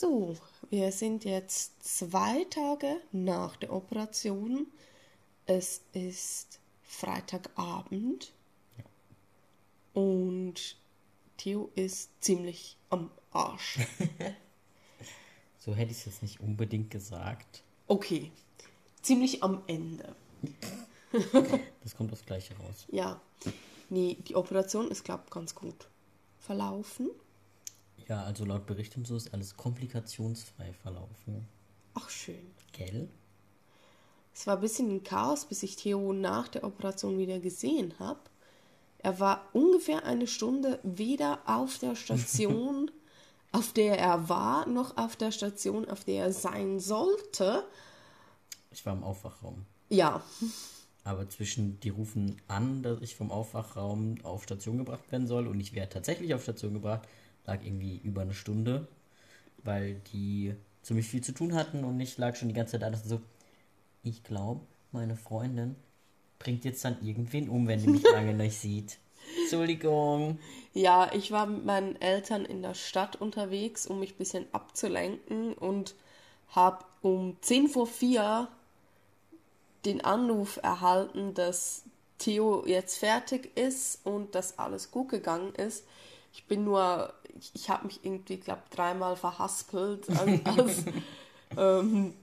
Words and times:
So, 0.00 0.34
wir 0.70 0.92
sind 0.92 1.26
jetzt 1.26 1.84
zwei 1.84 2.44
Tage 2.44 3.02
nach 3.12 3.56
der 3.56 3.70
Operation. 3.70 4.66
Es 5.44 5.82
ist 5.92 6.58
Freitagabend 6.82 8.32
und 9.92 10.78
Theo 11.36 11.70
ist 11.74 12.08
ziemlich 12.22 12.78
am 12.88 13.10
Arsch. 13.30 13.78
so 15.58 15.74
hätte 15.74 15.92
ich 15.92 15.98
es 15.98 16.06
jetzt 16.06 16.22
nicht 16.22 16.40
unbedingt 16.40 16.90
gesagt. 16.90 17.62
Okay, 17.86 18.32
ziemlich 19.02 19.42
am 19.42 19.62
Ende. 19.66 20.16
das 21.82 21.94
kommt 21.94 22.10
aufs 22.10 22.24
Gleiche 22.24 22.56
raus. 22.56 22.86
Ja, 22.90 23.20
nee, 23.90 24.16
die 24.26 24.34
Operation 24.34 24.90
ist, 24.90 25.04
glaube 25.04 25.24
ich, 25.26 25.30
ganz 25.30 25.54
gut 25.54 25.88
verlaufen. 26.38 27.10
Ja, 28.10 28.24
also 28.24 28.44
laut 28.44 28.66
Bericht 28.66 28.96
und 28.96 29.06
so 29.06 29.14
ist 29.14 29.32
alles 29.32 29.56
komplikationsfrei 29.56 30.72
verlaufen. 30.82 31.46
Ach, 31.94 32.10
schön. 32.10 32.50
Gell? 32.72 33.08
Es 34.34 34.48
war 34.48 34.56
ein 34.56 34.60
bisschen 34.60 34.90
ein 34.90 35.04
Chaos, 35.04 35.44
bis 35.44 35.62
ich 35.62 35.76
Theo 35.76 36.12
nach 36.12 36.48
der 36.48 36.64
Operation 36.64 37.18
wieder 37.18 37.38
gesehen 37.38 37.94
habe. 38.00 38.18
Er 38.98 39.20
war 39.20 39.48
ungefähr 39.52 40.04
eine 40.06 40.26
Stunde 40.26 40.80
weder 40.82 41.38
auf 41.44 41.78
der 41.78 41.94
Station, 41.94 42.90
auf 43.52 43.72
der 43.74 43.96
er 43.96 44.28
war, 44.28 44.66
noch 44.66 44.96
auf 44.96 45.14
der 45.14 45.30
Station, 45.30 45.88
auf 45.88 46.02
der 46.02 46.24
er 46.24 46.32
sein 46.32 46.80
sollte. 46.80 47.62
Ich 48.72 48.84
war 48.84 48.94
im 48.94 49.04
Aufwachraum. 49.04 49.66
Ja. 49.88 50.20
Aber 51.04 51.28
zwischen, 51.28 51.78
die 51.78 51.90
rufen 51.90 52.42
an, 52.48 52.82
dass 52.82 53.02
ich 53.02 53.14
vom 53.14 53.30
Aufwachraum 53.30 54.16
auf 54.24 54.42
Station 54.42 54.78
gebracht 54.78 55.12
werden 55.12 55.28
soll 55.28 55.46
und 55.46 55.60
ich 55.60 55.74
werde 55.74 55.92
tatsächlich 55.92 56.34
auf 56.34 56.42
Station 56.42 56.74
gebracht, 56.74 57.06
lag 57.46 57.64
irgendwie 57.64 57.98
über 57.98 58.22
eine 58.22 58.34
Stunde, 58.34 58.88
weil 59.64 60.00
die 60.12 60.54
ziemlich 60.82 61.08
viel 61.08 61.22
zu 61.22 61.32
tun 61.32 61.54
hatten 61.54 61.84
und 61.84 62.00
ich 62.00 62.16
lag 62.18 62.36
schon 62.36 62.48
die 62.48 62.54
ganze 62.54 62.72
Zeit 62.72 62.82
da, 62.82 62.90
dass 62.90 63.04
so, 63.04 63.20
ich 64.02 64.22
glaube, 64.22 64.60
meine 64.92 65.16
Freundin 65.16 65.76
bringt 66.38 66.64
jetzt 66.64 66.84
dann 66.84 66.96
irgendwen 67.02 67.48
um, 67.48 67.68
wenn 67.68 67.80
die 67.80 67.88
mich 67.88 68.02
lange 68.12 68.34
nicht 68.34 68.56
sieht. 68.58 68.98
Entschuldigung. 69.42 70.38
Ja, 70.72 71.12
ich 71.12 71.30
war 71.30 71.46
mit 71.46 71.64
meinen 71.64 72.00
Eltern 72.00 72.44
in 72.44 72.62
der 72.62 72.74
Stadt 72.74 73.16
unterwegs, 73.16 73.86
um 73.86 74.00
mich 74.00 74.14
ein 74.14 74.18
bisschen 74.18 74.46
abzulenken 74.52 75.52
und 75.52 75.94
habe 76.48 76.84
um 77.02 77.36
10 77.40 77.68
vor 77.68 77.86
4 77.86 78.48
den 79.84 80.02
Anruf 80.02 80.58
erhalten, 80.62 81.34
dass 81.34 81.84
Theo 82.18 82.66
jetzt 82.66 82.98
fertig 82.98 83.56
ist 83.56 84.04
und 84.04 84.34
dass 84.34 84.58
alles 84.58 84.90
gut 84.90 85.08
gegangen 85.08 85.54
ist. 85.54 85.84
Ich 86.32 86.44
bin 86.44 86.64
nur, 86.64 87.12
ich, 87.38 87.50
ich 87.54 87.70
habe 87.70 87.86
mich 87.86 88.04
irgendwie, 88.04 88.38
glaube 88.38 88.62
dreimal 88.70 89.16
verhaspelt, 89.16 90.08
als, 90.44 90.84
ähm, 91.56 92.14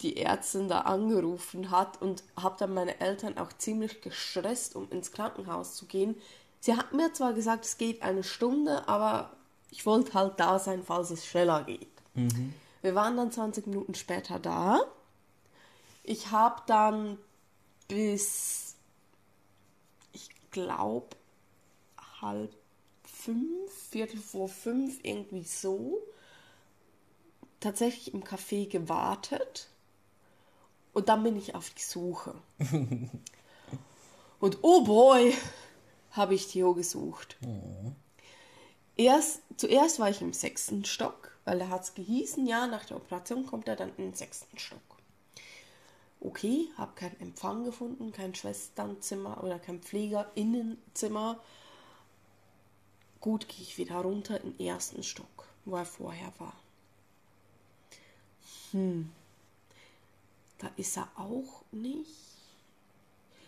die 0.00 0.16
Ärztin 0.16 0.68
da 0.68 0.80
angerufen 0.80 1.70
hat 1.70 2.00
und 2.02 2.22
habe 2.36 2.56
dann 2.58 2.74
meine 2.74 3.00
Eltern 3.00 3.38
auch 3.38 3.52
ziemlich 3.52 4.02
gestresst, 4.02 4.76
um 4.76 4.90
ins 4.90 5.12
Krankenhaus 5.12 5.76
zu 5.76 5.86
gehen. 5.86 6.16
Sie 6.60 6.76
hat 6.76 6.92
mir 6.92 7.12
zwar 7.12 7.32
gesagt, 7.32 7.64
es 7.64 7.78
geht 7.78 8.02
eine 8.02 8.24
Stunde, 8.24 8.88
aber 8.88 9.30
ich 9.70 9.86
wollte 9.86 10.14
halt 10.14 10.38
da 10.38 10.58
sein, 10.58 10.82
falls 10.84 11.10
es 11.10 11.26
schneller 11.26 11.64
geht. 11.64 11.88
Mhm. 12.14 12.54
Wir 12.82 12.94
waren 12.94 13.16
dann 13.16 13.32
20 13.32 13.66
Minuten 13.66 13.94
später 13.94 14.38
da. 14.38 14.80
Ich 16.02 16.30
habe 16.30 16.62
dann 16.66 17.18
bis, 17.88 18.76
ich 20.12 20.28
glaube, 20.50 21.16
halb 22.20 22.54
fünf, 23.24 23.72
Viertel 23.90 24.18
vor 24.20 24.48
fünf, 24.48 24.98
irgendwie 25.02 25.44
so, 25.44 26.02
tatsächlich 27.60 28.12
im 28.12 28.24
Café 28.24 28.68
gewartet. 28.68 29.68
Und 30.92 31.08
dann 31.08 31.22
bin 31.22 31.36
ich 31.36 31.54
auf 31.54 31.70
die 31.70 31.82
Suche. 31.82 32.34
Und 34.40 34.58
oh 34.62 34.84
boy, 34.84 35.34
habe 36.12 36.34
ich 36.34 36.48
Theo 36.48 36.74
gesucht. 36.74 37.36
Oh. 37.44 37.92
Erst, 38.96 39.40
zuerst 39.56 39.98
war 39.98 40.10
ich 40.10 40.20
im 40.20 40.32
sechsten 40.32 40.84
Stock, 40.84 41.36
weil 41.44 41.58
da 41.58 41.68
hat 41.68 41.82
es 41.82 41.94
gehießen, 41.94 42.46
ja, 42.46 42.66
nach 42.66 42.84
der 42.84 42.98
Operation 42.98 43.46
kommt 43.46 43.66
er 43.66 43.76
dann 43.76 43.90
in 43.96 44.10
den 44.10 44.14
sechsten 44.14 44.58
Stock. 44.58 44.78
Okay, 46.20 46.68
habe 46.78 46.92
keinen 46.94 47.20
Empfang 47.20 47.64
gefunden, 47.64 48.12
kein 48.12 48.34
Schwesternzimmer 48.34 49.42
oder 49.42 49.58
kein 49.58 49.80
Pflegerinnenzimmer. 49.80 51.40
Gut, 53.24 53.48
gehe 53.48 53.62
ich 53.62 53.78
wieder 53.78 53.96
runter 54.00 54.38
in 54.42 54.54
den 54.54 54.66
ersten 54.66 55.02
Stock, 55.02 55.48
wo 55.64 55.76
er 55.76 55.86
vorher 55.86 56.30
war. 56.36 56.52
Hm, 58.70 59.10
da 60.58 60.70
ist 60.76 60.98
er 60.98 61.08
auch 61.16 61.62
nicht. 61.72 62.10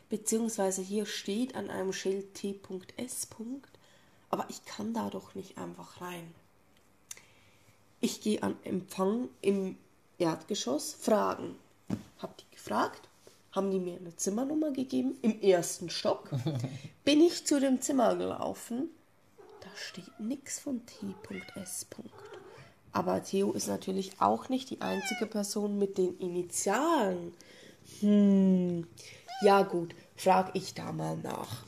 Beziehungsweise 0.09 0.81
hier 0.81 1.05
steht 1.05 1.55
an 1.55 1.69
einem 1.69 1.93
Schild 1.93 2.33
T.S. 2.33 3.29
Aber 4.31 4.47
ich 4.49 4.65
kann 4.65 4.95
da 4.95 5.11
doch 5.11 5.35
nicht 5.35 5.59
einfach 5.59 6.01
rein. 6.01 6.35
Ich 8.01 8.23
gehe 8.23 8.43
an 8.43 8.57
Empfang 8.65 9.29
im 9.43 9.77
Erdgeschoss 10.17 10.95
fragen. 10.95 11.55
Hab 12.19 12.35
die 12.39 12.49
gefragt, 12.51 13.11
haben 13.53 13.71
die 13.71 13.79
mir 13.79 13.99
eine 13.99 14.17
Zimmernummer 14.17 14.71
gegeben 14.71 15.19
im 15.21 15.39
ersten 15.43 15.91
Stock. 15.91 16.31
Bin 17.05 17.21
ich 17.21 17.45
zu 17.45 17.61
dem 17.61 17.83
Zimmer 17.83 18.17
gelaufen, 18.17 18.89
steht 19.77 20.19
nichts 20.19 20.59
von 20.59 20.85
T.S. 20.87 21.87
Aber 22.93 23.23
Theo 23.23 23.53
ist 23.53 23.69
natürlich 23.69 24.21
auch 24.21 24.49
nicht 24.49 24.71
die 24.71 24.81
einzige 24.81 25.27
Person 25.27 25.79
mit 25.79 25.99
den 25.99 26.19
Initialen. 26.19 27.35
Hm, 28.01 28.87
ja 29.43 29.63
gut, 29.63 29.95
frag 30.17 30.51
ich 30.55 30.75
da 30.75 30.93
mal 30.93 31.17
nach. 31.19 31.65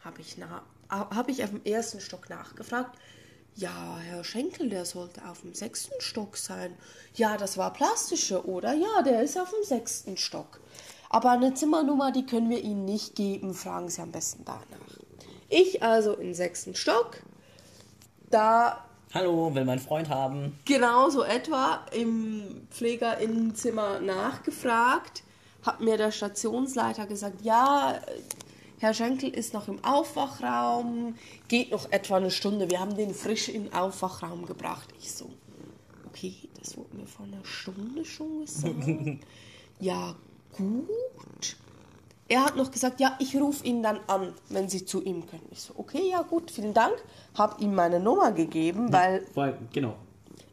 Habe 0.00 0.20
ich, 0.20 0.36
na, 0.36 0.62
hab 0.88 1.28
ich 1.28 1.44
auf 1.44 1.50
dem 1.50 1.64
ersten 1.64 2.00
Stock 2.00 2.28
nachgefragt. 2.28 2.98
Ja, 3.54 3.98
Herr 3.98 4.24
Schenkel, 4.24 4.70
der 4.70 4.84
sollte 4.84 5.28
auf 5.28 5.42
dem 5.42 5.54
sechsten 5.54 6.00
Stock 6.00 6.36
sein. 6.36 6.74
Ja, 7.14 7.36
das 7.36 7.58
war 7.58 7.72
plastische, 7.72 8.46
oder? 8.46 8.72
Ja, 8.72 9.02
der 9.02 9.22
ist 9.22 9.38
auf 9.38 9.50
dem 9.50 9.62
sechsten 9.62 10.16
Stock. 10.16 10.60
Aber 11.10 11.30
eine 11.30 11.52
Zimmernummer, 11.52 12.10
die 12.10 12.24
können 12.24 12.48
wir 12.48 12.62
Ihnen 12.62 12.86
nicht 12.86 13.14
geben. 13.14 13.52
Fragen 13.52 13.90
Sie 13.90 14.00
am 14.00 14.10
besten 14.10 14.44
danach. 14.46 15.11
Ich 15.52 15.82
also 15.82 16.14
im 16.14 16.32
sechsten 16.32 16.74
Stock. 16.74 17.18
Da. 18.30 18.82
Hallo, 19.12 19.54
will 19.54 19.66
mein 19.66 19.78
Freund 19.78 20.08
haben. 20.08 20.58
Genau 20.64 21.10
so 21.10 21.22
etwa 21.22 21.84
im 21.92 22.66
Pflegerinnenzimmer 22.70 24.00
nachgefragt. 24.00 25.22
Hat 25.62 25.82
mir 25.82 25.98
der 25.98 26.10
Stationsleiter 26.10 27.06
gesagt, 27.06 27.42
ja, 27.42 28.00
Herr 28.78 28.94
Schenkel 28.94 29.28
ist 29.28 29.52
noch 29.52 29.68
im 29.68 29.84
Aufwachraum, 29.84 31.16
geht 31.48 31.70
noch 31.70 31.92
etwa 31.92 32.16
eine 32.16 32.30
Stunde. 32.30 32.70
Wir 32.70 32.80
haben 32.80 32.96
den 32.96 33.12
frisch 33.12 33.50
in 33.50 33.64
den 33.64 33.74
Aufwachraum 33.74 34.46
gebracht. 34.46 34.88
Ich 34.98 35.12
so, 35.12 35.28
okay, 36.08 36.34
das 36.58 36.78
wurde 36.78 36.96
mir 36.96 37.06
vor 37.06 37.26
einer 37.26 37.44
Stunde 37.44 38.06
schon 38.06 38.40
gesagt. 38.40 38.74
ja, 39.80 40.14
gut. 40.56 41.56
Er 42.32 42.46
hat 42.46 42.56
noch 42.56 42.70
gesagt, 42.70 42.98
ja, 42.98 43.14
ich 43.18 43.36
rufe 43.36 43.62
ihn 43.66 43.82
dann 43.82 44.00
an, 44.06 44.32
wenn 44.48 44.66
Sie 44.66 44.86
zu 44.86 45.02
ihm 45.02 45.26
können. 45.26 45.46
Ich 45.50 45.60
so, 45.60 45.74
okay, 45.76 46.08
ja 46.10 46.22
gut, 46.22 46.50
vielen 46.50 46.72
Dank. 46.72 46.94
Hab 47.36 47.60
ihm 47.60 47.74
meine 47.74 48.00
Nummer 48.00 48.32
gegeben, 48.32 48.90
weil, 48.90 49.26
weil 49.34 49.58
genau. 49.70 49.96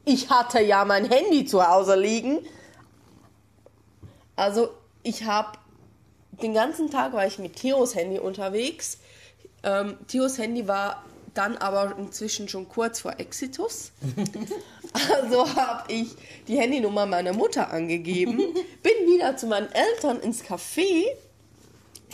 ich 0.04 0.30
hatte 0.30 0.60
ja 0.60 0.84
mein 0.84 1.06
Handy 1.06 1.46
zu 1.46 1.66
Hause 1.66 1.96
liegen. 1.96 2.40
Also 4.36 4.72
ich 5.04 5.24
habe 5.24 5.58
den 6.42 6.54
ganzen 6.54 6.92
Tag 6.92 7.14
war 7.14 7.26
ich 7.26 7.40
mit 7.40 7.56
Theos 7.56 7.96
Handy 7.96 8.20
unterwegs. 8.20 8.98
Ähm, 9.64 9.96
Theos 10.10 10.38
Handy 10.38 10.68
war 10.68 11.06
dann 11.34 11.56
aber 11.56 11.96
inzwischen 11.98 12.50
schon 12.50 12.68
kurz 12.68 13.00
vor 13.00 13.22
Exitus. 13.22 13.94
also 15.14 15.56
habe 15.56 15.94
ich 15.94 16.10
die 16.46 16.58
Handynummer 16.58 17.06
meiner 17.06 17.32
Mutter 17.32 17.72
angegeben, 17.72 18.36
bin 18.84 19.08
wieder 19.08 19.38
zu 19.38 19.48
meinen 19.48 19.70
Eltern 19.72 20.20
ins 20.20 20.44
Café, 20.44 21.06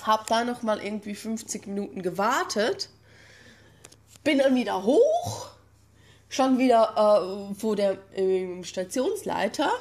habe 0.04 0.26
da 0.28 0.44
noch 0.44 0.62
mal 0.62 0.84
irgendwie 0.84 1.16
50 1.16 1.68
Minuten 1.68 2.02
gewartet, 2.02 2.90
bin 4.24 4.40
dann 4.40 4.56
wieder 4.56 4.84
hoch, 4.84 5.50
schon 6.30 6.58
wieder 6.58 7.52
äh, 7.52 7.56
vor 7.56 7.76
der 7.76 7.98
äh, 8.18 8.64
Stationsleiter. 8.64 9.72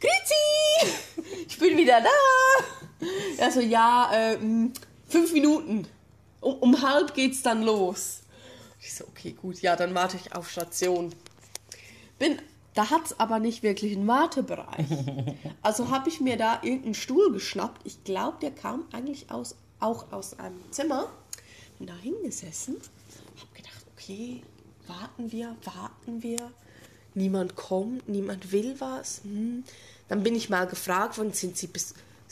Grüezi, 0.00 1.44
ich 1.48 1.58
bin 1.58 1.76
wieder 1.76 2.00
da. 2.00 3.44
Also 3.44 3.60
ja, 3.60 4.10
äh, 4.12 4.38
fünf 5.08 5.32
Minuten. 5.32 5.86
Um, 6.40 6.54
um 6.56 6.82
halb 6.82 7.14
geht's 7.14 7.42
dann 7.42 7.62
los. 7.62 8.20
Ich 8.80 8.94
so, 8.94 9.04
okay, 9.06 9.32
gut, 9.32 9.60
ja, 9.62 9.76
dann 9.76 9.94
warte 9.94 10.16
ich 10.16 10.34
auf 10.34 10.50
Station. 10.50 11.14
Bin, 12.18 12.38
da 12.74 12.90
hat's 12.90 13.18
aber 13.18 13.38
nicht 13.38 13.62
wirklich 13.62 13.96
einen 13.96 14.06
Wartebereich. 14.06 14.86
Also 15.62 15.88
habe 15.88 16.10
ich 16.10 16.20
mir 16.20 16.36
da 16.36 16.60
irgendeinen 16.62 16.94
Stuhl 16.94 17.32
geschnappt. 17.32 17.80
Ich 17.86 18.04
glaube, 18.04 18.36
der 18.42 18.50
kam 18.50 18.84
eigentlich 18.92 19.30
aus, 19.30 19.56
auch 19.80 20.12
aus 20.12 20.38
einem 20.38 20.60
Zimmer. 20.70 21.08
Bin 21.78 21.86
da 21.86 21.96
hingesessen, 21.96 22.76
hab 23.40 23.54
gedacht, 23.54 23.84
okay, 23.96 24.42
warten 24.86 25.32
wir, 25.32 25.56
warten 25.64 26.22
wir. 26.22 26.50
niemand 27.14 27.56
kommt, 27.56 28.08
niemand 28.08 28.52
will 28.52 28.78
was. 28.78 29.22
Hm. 29.24 29.64
Dann 30.08 30.22
bin 30.22 30.34
ich 30.34 30.50
mal 30.50 30.66
gefragt 30.66 31.16
worden, 31.16 31.32
sind 31.32 31.56
Sie 31.56 31.68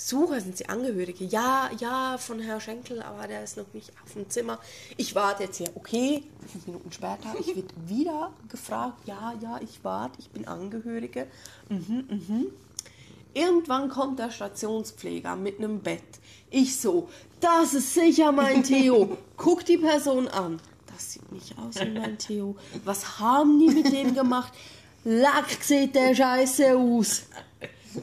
Besucher, 0.03 0.41
sind 0.41 0.57
Sie 0.57 0.69
Angehörige? 0.69 1.25
Ja, 1.25 1.71
ja, 1.79 2.19
von 2.19 2.41
Herrn 2.41 2.61
Schenkel, 2.61 3.01
aber 3.03 3.29
der 3.29 3.45
ist 3.45 3.57
noch 3.57 3.73
nicht 3.73 3.93
auf 4.05 4.13
dem 4.15 4.29
Zimmer. 4.29 4.59
Ich 4.97 5.15
warte 5.15 5.45
jetzt 5.45 5.59
hier, 5.59 5.71
okay, 5.77 6.25
fünf 6.51 6.67
Minuten 6.67 6.91
später, 6.91 7.33
ich 7.39 7.47
werde 7.47 7.69
wieder 7.87 8.33
gefragt, 8.49 9.07
ja, 9.07 9.33
ja, 9.41 9.61
ich 9.63 9.79
warte, 9.85 10.19
ich 10.19 10.29
bin 10.31 10.49
Angehörige. 10.49 11.29
Mhm, 11.69 12.05
mhm. 12.09 12.47
Irgendwann 13.33 13.89
kommt 13.89 14.19
der 14.19 14.33
Stationspfleger 14.33 15.37
mit 15.37 15.59
einem 15.59 15.79
Bett. 15.79 16.03
Ich 16.51 16.81
so, 16.81 17.09
das 17.39 17.73
ist 17.73 17.95
sicher 17.95 18.33
mein 18.33 18.65
Theo. 18.65 19.17
Guck 19.37 19.65
die 19.65 19.79
Person 19.79 20.27
an. 20.27 20.59
Das 20.93 21.13
sieht 21.13 21.31
nicht 21.31 21.57
aus 21.57 21.77
wie 21.77 21.91
mein 21.91 22.19
Theo. 22.19 22.57
Was 22.85 23.21
haben 23.21 23.61
die 23.61 23.73
mit 23.73 23.93
dem 23.93 24.15
gemacht? 24.15 24.53
Lack 25.05 25.49
sieht 25.63 25.95
der 25.95 26.13
Scheiße 26.13 26.77
aus. 26.77 27.23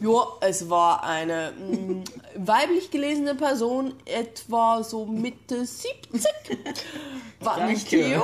Ja, 0.02 0.28
es 0.42 0.70
war 0.70 1.04
eine 1.04 1.54
mh, 1.58 1.78
mm, 1.78 2.04
weiblich 2.36 2.92
gelesene 2.92 3.36
Person, 3.36 3.94
etwa 4.06 4.84
so 4.84 5.06
Mitte 5.06 5.66
70. 5.66 6.24
War 7.40 7.68
nicht 7.68 7.90
Theo. 7.90 8.22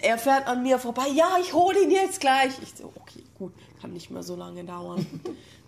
er 0.00 0.18
fährt 0.18 0.46
an 0.46 0.62
mir 0.62 0.78
vorbei. 0.78 1.08
Ja, 1.14 1.36
ich 1.40 1.52
hole 1.52 1.82
ihn 1.82 1.90
jetzt 1.90 2.20
gleich. 2.20 2.52
Ich 2.62 2.74
so, 2.76 2.92
okay, 2.94 3.22
gut, 3.38 3.52
kann 3.80 3.92
nicht 3.92 4.10
mehr 4.10 4.22
so 4.22 4.36
lange 4.36 4.64
dauern. 4.64 5.06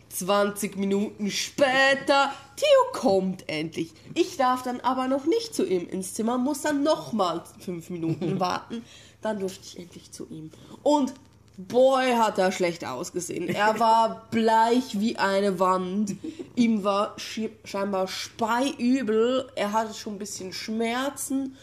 20 0.09 0.77
Minuten 0.77 1.31
später, 1.31 2.33
Theo 2.57 3.01
kommt 3.01 3.49
endlich. 3.49 3.93
Ich 4.15 4.37
darf 4.37 4.63
dann 4.63 4.81
aber 4.81 5.09
noch 5.09 5.25
nicht 5.25 5.55
zu 5.55 5.67
ihm 5.67 5.89
ins 5.89 6.15
Zimmer, 6.15 6.39
muss 6.39 6.63
dann 6.63 6.85
nochmal 6.85 7.43
5 7.61 7.91
Minuten 7.91 8.39
warten. 8.41 8.85
Dann 9.23 9.41
durfte 9.41 9.65
ich 9.65 9.79
endlich 9.79 10.13
zu 10.13 10.29
ihm. 10.31 10.51
Und 10.83 11.15
boy, 11.56 12.12
hat 12.17 12.39
er 12.39 12.53
schlecht 12.53 12.85
ausgesehen. 12.85 13.49
Er 13.49 13.79
war 13.79 14.27
bleich 14.31 15.01
wie 15.01 15.17
eine 15.17 15.59
Wand. 15.59 16.17
Ihm 16.56 16.85
war 16.85 17.17
scheinbar 17.65 18.09
speiübel. 18.09 19.51
Er 19.55 19.73
hatte 19.73 19.95
schon 19.95 20.15
ein 20.15 20.19
bisschen 20.19 20.53
Schmerzen. 20.53 21.56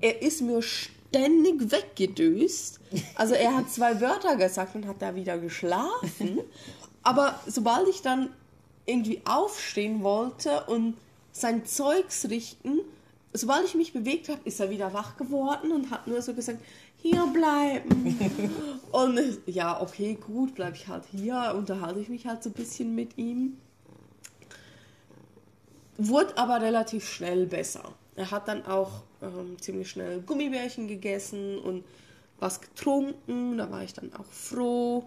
Er 0.00 0.22
ist 0.22 0.42
mir 0.42 0.62
ständig 0.62 1.70
weggedöst. 1.70 2.80
Also 3.14 3.34
er 3.34 3.56
hat 3.56 3.70
zwei 3.70 4.00
Wörter 4.00 4.36
gesagt 4.36 4.74
und 4.74 4.86
hat 4.86 5.00
da 5.00 5.14
wieder 5.14 5.38
geschlafen. 5.38 6.40
Aber 7.02 7.40
sobald 7.46 7.88
ich 7.88 8.02
dann 8.02 8.30
irgendwie 8.86 9.20
aufstehen 9.24 10.02
wollte 10.02 10.64
und 10.64 10.96
sein 11.32 11.64
Zeugs 11.66 12.28
richten, 12.28 12.80
sobald 13.32 13.64
ich 13.64 13.74
mich 13.74 13.92
bewegt 13.92 14.28
habe, 14.28 14.40
ist 14.44 14.60
er 14.60 14.70
wieder 14.70 14.92
wach 14.92 15.16
geworden 15.16 15.72
und 15.72 15.90
hat 15.90 16.06
nur 16.06 16.22
so 16.22 16.34
gesagt, 16.34 16.60
hier 17.00 17.26
bleiben. 17.26 18.18
und 18.92 19.20
ja, 19.46 19.80
okay, 19.80 20.14
gut, 20.14 20.54
bleibe 20.54 20.76
ich 20.76 20.88
halt 20.88 21.04
hier, 21.10 21.54
unterhalte 21.56 22.00
ich 22.00 22.08
mich 22.08 22.26
halt 22.26 22.42
so 22.42 22.50
ein 22.50 22.54
bisschen 22.54 22.94
mit 22.94 23.16
ihm. 23.16 23.56
Wurde 25.96 26.36
aber 26.36 26.60
relativ 26.60 27.08
schnell 27.08 27.46
besser. 27.46 27.94
Er 28.14 28.30
hat 28.30 28.48
dann 28.48 28.66
auch 28.66 29.02
ähm, 29.22 29.56
ziemlich 29.60 29.90
schnell 29.90 30.20
Gummibärchen 30.22 30.88
gegessen 30.88 31.58
und 31.58 31.84
was 32.38 32.60
getrunken. 32.60 33.58
Da 33.58 33.70
war 33.70 33.82
ich 33.82 33.94
dann 33.94 34.12
auch 34.14 34.24
froh. 34.24 35.04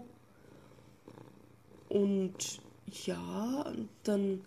Und 1.88 2.60
ja, 3.04 3.72
dann. 4.04 4.44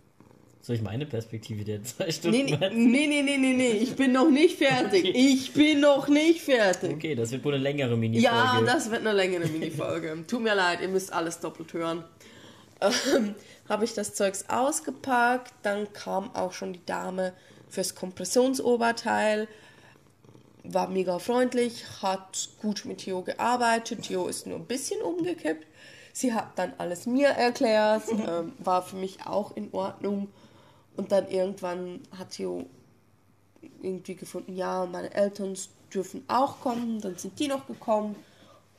Soll 0.66 0.78
ich 0.78 0.82
meine 0.82 1.06
Perspektive 1.06 1.64
der 1.64 1.84
zwei 1.84 2.10
Stunden 2.10 2.44
nee, 2.44 2.58
nee, 2.74 3.06
nee, 3.06 3.22
nee, 3.22 3.38
nee, 3.38 3.54
nee, 3.54 3.72
ich 3.74 3.96
bin 3.96 4.14
noch 4.14 4.32
nicht 4.32 4.58
fertig. 4.58 5.06
Okay. 5.06 5.14
Ich 5.16 5.54
bin 5.54 5.80
noch 5.80 6.08
nicht 6.08 6.42
fertig. 6.42 6.92
Okay, 6.96 7.14
das 7.14 7.30
wird 7.30 7.46
wohl 7.46 7.54
eine 7.54 7.62
längere 7.62 7.96
Minifolge. 7.96 8.26
Ja, 8.26 8.60
das 8.66 8.90
wird 8.90 9.02
eine 9.02 9.14
längere 9.14 9.46
Minifolge. 9.46 10.24
Tut 10.28 10.42
mir 10.42 10.56
leid, 10.56 10.82
ihr 10.82 10.88
müsst 10.88 11.14
alles 11.14 11.40
doppelt 11.40 11.72
hören. 11.74 12.04
Ähm, 12.82 13.36
Habe 13.70 13.86
ich 13.86 13.94
das 13.94 14.16
Zeugs 14.16 14.46
ausgepackt, 14.48 15.54
dann 15.62 15.94
kam 15.94 16.34
auch 16.34 16.52
schon 16.52 16.74
die 16.74 16.86
Dame 16.88 17.34
fürs 17.70 17.94
Kompressionsoberteil. 17.94 19.48
War 20.64 20.90
mega 20.90 21.20
freundlich, 21.20 21.86
hat 22.02 22.50
gut 22.60 22.86
mit 22.86 23.02
Theo 23.02 23.22
gearbeitet. 23.22 24.02
Theo 24.02 24.26
ist 24.26 24.48
nur 24.48 24.58
ein 24.58 24.66
bisschen 24.66 25.00
umgekippt. 25.04 25.68
Sie 26.12 26.34
hat 26.34 26.58
dann 26.58 26.74
alles 26.80 27.06
mir 27.06 27.28
erklärt, 27.28 28.02
ähm, 28.10 28.54
war 28.58 28.82
für 28.82 28.96
mich 28.96 29.28
auch 29.28 29.56
in 29.56 29.72
Ordnung. 29.72 30.28
Und 30.98 31.12
dann 31.12 31.28
irgendwann 31.28 32.02
hat 32.18 32.32
Theo 32.32 32.66
irgendwie 33.82 34.16
gefunden, 34.16 34.56
ja, 34.56 34.86
meine 34.86 35.14
Eltern 35.14 35.58
dürfen 35.94 36.24
auch 36.28 36.62
kommen. 36.62 37.02
Dann 37.02 37.18
sind 37.18 37.40
die 37.40 37.48
noch 37.48 37.68
gekommen. 37.68 38.16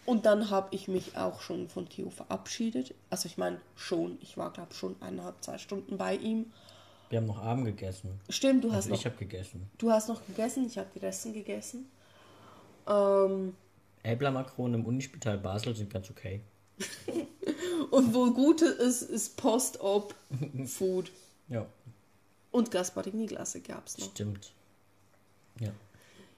Und 0.05 0.25
dann 0.25 0.51
habe 0.51 0.69
ich 0.71 0.87
mich 0.87 1.17
auch 1.17 1.41
schon 1.41 1.69
von 1.69 1.89
Theo 1.89 2.11
verabschiedet. 2.11 2.95
Also 3.11 3.27
ich 3.27 3.39
meine 3.39 3.61
schon, 3.75 4.19
ich 4.21 4.37
war 4.37 4.53
glaube 4.53 4.73
schon 4.73 4.95
eineinhalb, 5.01 5.43
zwei 5.43 5.59
Stunden 5.59 5.99
bei 5.99 6.17
ihm. 6.17 6.53
Wir 7.11 7.19
haben 7.19 7.27
noch 7.27 7.43
Abend 7.43 7.67
gegessen. 7.67 8.21
Stimmt, 8.29 8.65
du 8.65 8.69
also 8.69 8.79
hast 8.79 8.89
noch. 8.89 8.99
Ich 8.99 9.05
habe 9.05 9.17
gegessen. 9.17 9.69
Du 9.79 9.91
hast 9.91 10.09
noch 10.09 10.25
gegessen, 10.27 10.67
ich 10.67 10.79
habe 10.79 10.89
die 10.95 11.01
Resten 11.01 11.33
gegessen. 11.33 11.91
Ähm, 12.89 13.55
Elbler 14.03 14.31
Makronen 14.31 14.81
im 14.81 14.87
Unispital 14.87 15.39
Basel 15.39 15.75
sind 15.75 15.93
ganz 15.93 16.11
okay. 16.11 16.41
Und 17.91 18.15
wo 18.15 18.31
Gute 18.31 18.67
ist, 18.67 19.03
ist 19.03 19.37
Post-Op-Food. 19.37 21.11
Ja. 21.49 21.67
Und 22.56 22.70
Gasparini-Glasse 22.70 23.61
gab 23.61 23.87
es 23.87 23.99
noch. 23.99 24.06
Stimmt. 24.06 24.50
Ja. 25.61 25.73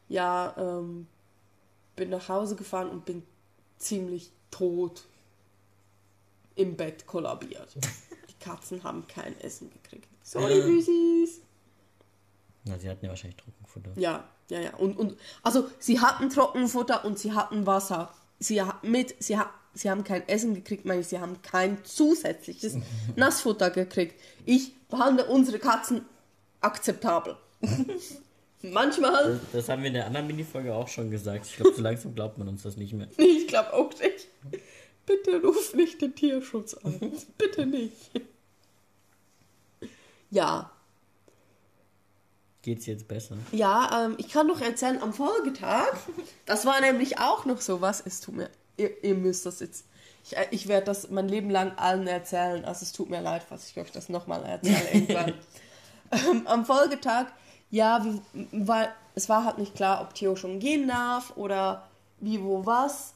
Ja, 0.08 0.54
ähm, 0.58 1.06
bin 1.94 2.10
nach 2.10 2.28
Hause 2.28 2.56
gefahren 2.56 2.90
und 2.90 3.04
bin 3.04 3.22
ziemlich 3.78 4.32
tot 4.50 5.04
im 6.56 6.76
Bett 6.76 7.06
kollabiert. 7.06 7.72
Die 7.76 8.44
Katzen 8.44 8.82
haben 8.82 9.06
kein 9.06 9.40
Essen 9.42 9.70
gekriegt. 9.70 10.08
Sorry, 10.24 10.60
Büsis. 10.60 11.40
Na, 12.64 12.76
sie 12.80 12.90
hatten 12.90 13.04
ja 13.04 13.10
wahrscheinlich 13.10 13.36
Trockenfutter. 13.36 13.92
Ja, 13.94 14.28
ja, 14.48 14.58
ja. 14.58 14.74
Und, 14.74 14.98
und 14.98 15.16
also 15.44 15.70
sie 15.78 16.00
hatten 16.00 16.30
Trockenfutter 16.30 17.04
und 17.04 17.16
sie 17.16 17.32
hatten 17.32 17.64
Wasser. 17.64 18.12
Sie 18.40 18.60
mit, 18.82 19.14
sie, 19.22 19.38
sie 19.74 19.90
haben 19.90 20.04
kein 20.04 20.26
Essen 20.28 20.54
gekriegt, 20.54 20.84
meine 20.84 21.00
ich, 21.00 21.08
sie 21.08 21.18
haben 21.18 21.40
kein 21.42 21.84
zusätzliches 21.84 22.76
Nassfutter 23.16 23.70
gekriegt. 23.70 24.20
Ich 24.44 24.74
behandle 24.88 25.26
unsere 25.26 25.58
Katzen 25.58 26.04
akzeptabel. 26.60 27.36
Manchmal. 28.62 29.34
Das, 29.34 29.40
das, 29.52 29.68
haben 29.68 29.82
wir 29.82 29.88
in 29.88 29.94
der 29.94 30.06
anderen 30.06 30.26
Minifolge 30.26 30.74
auch 30.74 30.88
schon 30.88 31.10
gesagt. 31.10 31.46
Ich 31.46 31.56
glaube, 31.56 31.76
so 31.76 31.82
langsam 31.82 32.14
glaubt 32.14 32.38
man 32.38 32.48
uns 32.48 32.62
das 32.62 32.76
nicht 32.76 32.92
mehr. 32.92 33.08
Ich 33.16 33.46
glaube 33.46 33.72
auch 33.72 33.90
nicht. 33.90 34.26
Bitte 35.06 35.40
ruf 35.40 35.74
nicht 35.74 36.02
den 36.02 36.14
Tierschutz 36.14 36.74
an. 36.74 37.12
Bitte 37.38 37.66
nicht. 37.66 38.10
Ja. 40.30 40.70
Geht's 42.62 42.86
jetzt 42.86 43.06
besser? 43.06 43.36
Ja, 43.52 44.06
ähm, 44.06 44.16
ich 44.18 44.28
kann 44.28 44.46
noch 44.46 44.60
erzählen, 44.60 45.00
am 45.00 45.14
Folgetag, 45.14 45.96
das 46.44 46.66
war 46.66 46.80
nämlich 46.80 47.18
auch 47.18 47.46
noch 47.46 47.60
so 47.60 47.80
was, 47.80 48.02
es 48.04 48.20
tut 48.20 48.36
mir 48.36 48.50
ihr, 48.78 49.04
ihr 49.04 49.14
müsst 49.14 49.46
das 49.46 49.60
jetzt. 49.60 49.84
Ich, 50.24 50.36
äh, 50.36 50.46
ich 50.50 50.68
werde 50.68 50.86
das 50.86 51.10
mein 51.10 51.28
Leben 51.28 51.50
lang 51.50 51.72
allen 51.76 52.06
erzählen. 52.06 52.64
Also 52.64 52.84
es 52.84 52.92
tut 52.92 53.10
mir 53.10 53.20
leid, 53.20 53.42
falls 53.48 53.70
ich 53.70 53.78
euch 53.78 53.92
das 53.92 54.08
nochmal 54.08 54.44
erzähle 54.44 54.88
irgendwann. 54.92 55.34
ähm, 56.12 56.46
am 56.46 56.64
Folgetag, 56.64 57.26
ja, 57.70 58.04
wie, 58.04 58.20
weil 58.52 58.88
es 59.14 59.28
war 59.28 59.44
halt 59.44 59.58
nicht 59.58 59.74
klar, 59.74 60.00
ob 60.00 60.14
Theo 60.14 60.36
schon 60.36 60.58
gehen 60.58 60.88
darf 60.88 61.36
oder 61.36 61.88
wie, 62.20 62.42
wo, 62.42 62.64
was. 62.64 63.14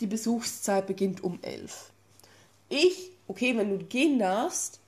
Die 0.00 0.06
Besuchszeit 0.06 0.86
beginnt 0.86 1.24
um 1.24 1.40
elf. 1.42 1.90
Ich, 2.68 3.10
okay, 3.26 3.56
wenn 3.56 3.70
du 3.70 3.84
gehen 3.84 4.20
darfst, 4.20 4.78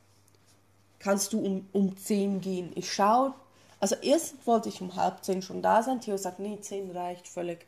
kannst 1.00 1.32
du 1.32 1.40
um, 1.40 1.66
um 1.72 1.96
10 1.96 2.40
gehen. 2.40 2.70
Ich 2.76 2.92
schaue, 2.92 3.34
also 3.80 3.96
erst 3.96 4.46
wollte 4.46 4.68
ich 4.68 4.80
um 4.80 4.94
halb 4.94 5.24
zehn 5.24 5.42
schon 5.42 5.62
da 5.62 5.82
sein. 5.82 6.00
Theo 6.00 6.16
sagt, 6.16 6.38
nee, 6.38 6.60
10 6.60 6.90
reicht 6.92 7.26
völlig. 7.26 7.66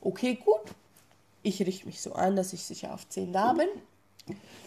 Okay, 0.00 0.34
gut. 0.34 0.74
Ich 1.44 1.60
richte 1.60 1.86
mich 1.86 2.00
so 2.00 2.14
ein, 2.14 2.36
dass 2.36 2.54
ich 2.54 2.64
sicher 2.64 2.94
auf 2.94 3.06
10 3.06 3.34
da 3.34 3.52
bin. 3.52 3.68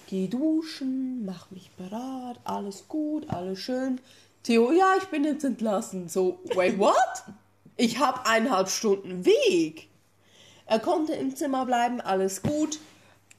Geh 0.05 0.27
duschen, 0.27 1.25
mach 1.25 1.49
mich 1.49 1.71
bereit, 1.71 2.39
alles 2.43 2.87
gut, 2.87 3.27
alles 3.31 3.57
schön. 3.57 3.99
Theo, 4.43 4.71
ja, 4.71 4.93
ich 4.97 5.05
bin 5.05 5.23
jetzt 5.23 5.43
entlassen. 5.43 6.07
So, 6.07 6.39
wait, 6.53 6.77
what? 6.77 6.95
Ich 7.77 7.97
habe 7.97 8.25
eineinhalb 8.27 8.69
Stunden 8.69 9.25
Weg. 9.25 9.89
Er 10.67 10.79
konnte 10.79 11.13
im 11.13 11.35
Zimmer 11.35 11.65
bleiben, 11.65 11.99
alles 11.99 12.43
gut. 12.43 12.79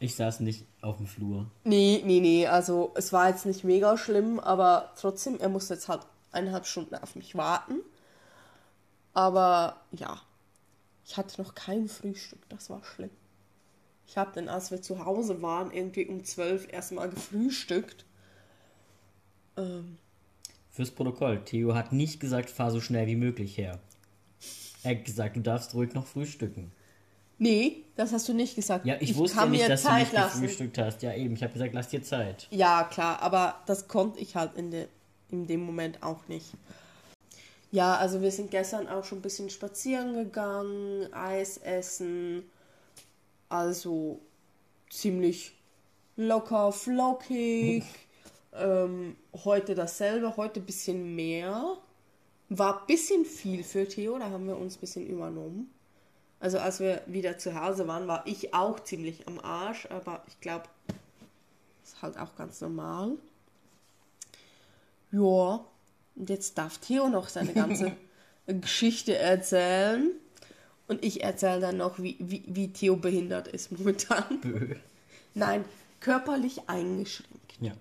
Ich 0.00 0.16
saß 0.16 0.40
nicht 0.40 0.64
auf 0.83 0.97
dem 0.97 1.07
Flur. 1.07 1.47
Nee, 1.62 2.02
nee, 2.04 2.18
nee, 2.18 2.47
also 2.49 2.90
es 2.97 3.12
war 3.12 3.28
jetzt 3.28 3.47
nicht 3.47 3.62
mega 3.62 3.97
schlimm, 3.97 4.40
aber 4.40 4.92
trotzdem, 5.00 5.38
er 5.38 5.49
musste 5.49 5.75
jetzt 5.75 5.88
halt 5.88 6.02
eineinhalb 6.33 6.66
Stunden 6.66 6.97
auf 6.97 7.14
mich 7.14 7.37
warten. 7.37 7.76
Aber 9.14 9.76
ja, 9.92 10.21
ich 11.07 11.16
hatte 11.16 11.40
noch 11.40 11.54
kein 11.54 11.88
Frühstück, 11.88 12.40
das 12.49 12.68
war 12.68 12.83
schlimm. 12.83 13.11
Ich 14.08 14.16
habe 14.16 14.30
dann, 14.34 14.48
als 14.48 14.70
wir 14.70 14.80
zu 14.80 15.04
Hause 15.04 15.42
waren, 15.42 15.70
irgendwie 15.70 16.06
um 16.06 16.24
12 16.24 16.72
erstmal 16.72 17.10
gefrühstückt. 17.10 18.06
Ähm. 19.58 19.98
Fürs 20.70 20.90
Protokoll, 20.90 21.44
Theo 21.44 21.74
hat 21.74 21.92
nicht 21.92 22.18
gesagt, 22.18 22.48
fahr 22.48 22.70
so 22.70 22.80
schnell 22.80 23.06
wie 23.06 23.16
möglich 23.16 23.58
her. 23.58 23.78
Er 24.82 24.96
hat 24.96 25.04
gesagt, 25.04 25.36
du 25.36 25.40
darfst 25.40 25.74
ruhig 25.74 25.92
noch 25.92 26.06
frühstücken. 26.06 26.72
Nee, 27.36 27.84
das 27.96 28.12
hast 28.12 28.26
du 28.28 28.32
nicht 28.32 28.56
gesagt. 28.56 28.86
Ja, 28.86 28.96
ich, 28.98 29.14
wusste 29.14 29.36
kann 29.36 29.50
nicht, 29.50 29.62
mir 29.62 29.68
dass 29.68 29.82
du 29.82 29.88
Zeit 29.88 30.00
nicht 30.00 30.12
lassen. 30.14 30.40
gefrühstückt 30.40 30.78
hast. 30.78 31.02
Ja, 31.02 31.12
eben. 31.14 31.34
Ich 31.34 31.42
habe 31.42 31.52
gesagt, 31.52 31.74
lass 31.74 31.88
dir 31.88 32.02
Zeit. 32.02 32.48
Ja, 32.50 32.84
klar, 32.84 33.20
aber 33.20 33.60
das 33.66 33.88
konnte 33.88 34.20
ich 34.20 34.36
halt 34.36 34.56
in, 34.56 34.70
de, 34.70 34.86
in 35.30 35.46
dem 35.46 35.60
Moment 35.60 36.02
auch 36.02 36.26
nicht. 36.28 36.46
Ja, 37.70 37.96
also 37.96 38.22
wir 38.22 38.30
sind 38.30 38.50
gestern 38.50 38.88
auch 38.88 39.04
schon 39.04 39.18
ein 39.18 39.22
bisschen 39.22 39.50
spazieren 39.50 40.14
gegangen, 40.14 41.12
Eis 41.12 41.58
essen. 41.58 42.44
Also 43.48 44.20
ziemlich 44.90 45.56
locker, 46.16 46.72
flockig. 46.72 47.84
ähm, 48.52 49.16
heute 49.44 49.74
dasselbe, 49.74 50.36
heute 50.36 50.60
ein 50.60 50.66
bisschen 50.66 51.14
mehr. 51.14 51.76
War 52.50 52.80
ein 52.80 52.86
bisschen 52.86 53.24
viel 53.24 53.62
für 53.62 53.86
Theo, 53.86 54.18
da 54.18 54.30
haben 54.30 54.46
wir 54.46 54.56
uns 54.56 54.76
ein 54.76 54.80
bisschen 54.80 55.06
übernommen. 55.06 55.70
Also 56.40 56.58
als 56.58 56.80
wir 56.80 57.02
wieder 57.06 57.36
zu 57.38 57.60
Hause 57.60 57.88
waren, 57.88 58.06
war 58.06 58.26
ich 58.26 58.54
auch 58.54 58.80
ziemlich 58.80 59.26
am 59.26 59.40
Arsch, 59.40 59.86
aber 59.90 60.22
ich 60.28 60.40
glaube, 60.40 60.64
ist 61.82 62.00
halt 62.00 62.16
auch 62.18 62.36
ganz 62.36 62.60
normal. 62.60 63.12
Ja, 65.10 65.64
und 66.14 66.30
jetzt 66.30 66.56
darf 66.58 66.78
Theo 66.78 67.08
noch 67.08 67.28
seine 67.28 67.52
ganze 67.52 67.92
Geschichte 68.46 69.16
erzählen. 69.16 70.12
Und 70.88 71.04
ich 71.04 71.23
erzähle 71.23 71.61
dann 71.61 71.76
noch, 71.76 71.99
wie, 71.99 72.16
wie, 72.18 72.42
wie 72.47 72.73
Theo 72.73 72.97
behindert 72.97 73.49
ist 73.49 73.71
momentan. 73.73 74.40
Bö. 74.40 74.75
Nein, 75.35 75.64
körperlich 76.00 76.62
eingeschränkt. 76.68 77.54
Ja. 77.61 77.73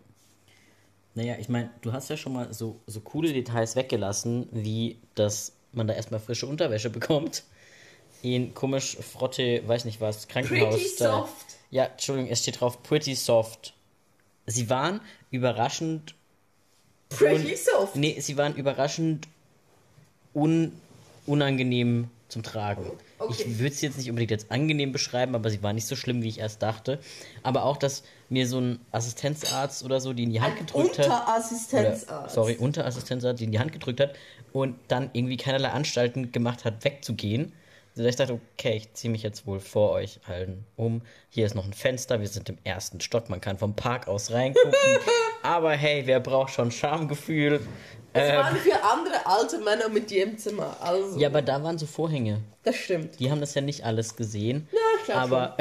Naja, 1.16 1.36
ich 1.40 1.50
meine, 1.50 1.72
du 1.82 1.94
hast 1.94 2.10
ja 2.10 2.18
schon 2.18 2.34
mal 2.34 2.54
so, 2.54 2.80
so 2.86 3.00
coole 3.00 3.34
Details 3.34 3.76
weggelassen, 3.76 4.48
wie 4.52 4.98
dass 5.16 5.54
man 5.72 5.88
da 5.88 5.94
erstmal 5.94 6.20
frische 6.20 6.46
Unterwäsche 6.48 6.90
bekommt. 6.90 7.44
In 8.22 8.54
komisch 8.54 8.98
Frotte, 8.98 9.62
weiß 9.66 9.86
nicht 9.86 10.02
was, 10.02 10.28
Krankenhaus. 10.28 10.76
Pretty 10.76 10.96
da- 11.00 11.20
soft. 11.22 11.46
Ja, 11.72 11.86
Entschuldigung, 11.86 12.30
es 12.32 12.42
steht 12.42 12.60
drauf 12.62 12.82
Pretty 12.84 13.16
Soft. 13.16 13.74
Sie 14.46 14.70
waren 14.70 15.02
überraschend. 15.32 16.16
Pretty 17.10 17.56
soft. 17.56 17.96
Nee, 17.96 18.20
sie 18.20 18.38
waren 18.38 18.56
überraschend 18.56 19.28
un, 20.34 20.72
unangenehm 21.26 22.10
zum 22.27 22.43
Tragen. 22.43 22.86
Okay. 23.19 23.34
Ich 23.38 23.60
würde 23.60 23.74
es 23.74 23.81
jetzt 23.81 23.98
nicht 23.98 24.10
unbedingt 24.10 24.31
als 24.31 24.51
angenehm 24.51 24.91
beschreiben, 24.91 25.36
aber 25.36 25.50
sie 25.50 25.63
war 25.63 25.74
nicht 25.74 25.88
so 25.88 25.96
schlimm, 25.96 26.22
wie 26.22 26.29
ich 26.29 26.39
erst 26.39 26.62
dachte. 26.62 27.00
Aber 27.43 27.63
auch, 27.63 27.77
dass 27.77 28.03
mir 28.29 28.48
so 28.48 28.60
ein 28.60 28.79
Assistenzarzt 28.91 29.84
oder 29.84 30.01
so, 30.01 30.13
die 30.13 30.24
in 30.24 30.31
die 30.31 30.41
Hand 30.41 30.57
Ein 30.57 30.65
gedrückt 30.65 31.00
hat. 31.00 31.05
Oder, 31.05 31.19
Unterassistenzarzt. 31.19 32.36
sorry, 32.36 32.55
Unterassistenzarzt, 32.57 33.39
die 33.39 33.46
in 33.46 33.51
die 33.51 33.60
Hand 33.60 33.72
gedrückt 33.72 34.00
hat 34.01 34.15
und 34.51 34.75
dann 34.88 35.10
irgendwie 35.13 35.38
keinerlei 35.38 35.69
Anstalten 35.69 36.31
gemacht 36.31 36.65
hat, 36.65 36.84
wegzugehen. 36.84 37.53
Also 37.98 38.10
ich 38.10 38.16
dachte, 38.16 38.39
okay, 38.54 38.77
ich 38.77 38.94
ziehe 38.94 39.12
mich 39.12 39.24
jetzt 39.24 39.48
wohl 39.48 39.60
vor 39.60 39.92
euch 39.92 40.20
allen 40.27 40.66
um. 40.75 41.01
Hier 41.30 41.46
ist 41.48 41.56
noch 41.56 41.66
ein 41.66 41.74
Fenster, 41.74 42.20
wir 42.20 42.27
sind 42.27 42.48
im 42.50 42.58
ersten 42.63 43.01
Stock, 43.01 43.30
man 43.30 43.42
kann 43.42 43.58
vom 43.58 43.75
Park 43.75 44.08
aus 44.08 44.32
reingucken. 44.32 44.72
Aber 45.42 45.72
hey, 45.72 46.04
wer 46.06 46.20
braucht 46.20 46.54
schon 46.54 46.72
Schamgefühl? 46.72 47.60
Das 48.13 48.36
waren 48.36 48.56
für 48.58 48.84
andere 48.84 49.25
alte 49.25 49.60
Männer 49.60 49.89
mit 49.89 50.10
dir 50.10 50.24
im 50.24 50.38
Zimmer. 50.38 50.75
Also, 50.82 51.20
Ja, 51.20 51.27
aber 51.27 51.44
da 51.44 51.62
waren 51.62 51.77
so 51.77 51.86
Vorhänge. 51.86 52.42
das 52.63 52.75
stimmt. 52.75 53.20
Die 53.20 53.30
haben 53.30 53.42
das 53.42 53.54
ja 53.54 53.62
nicht 53.62 53.84
alles 53.86 54.16
gesehen. 54.16 54.68
Ich 55.00 55.06
glaub 55.06 55.18
aber 55.18 55.58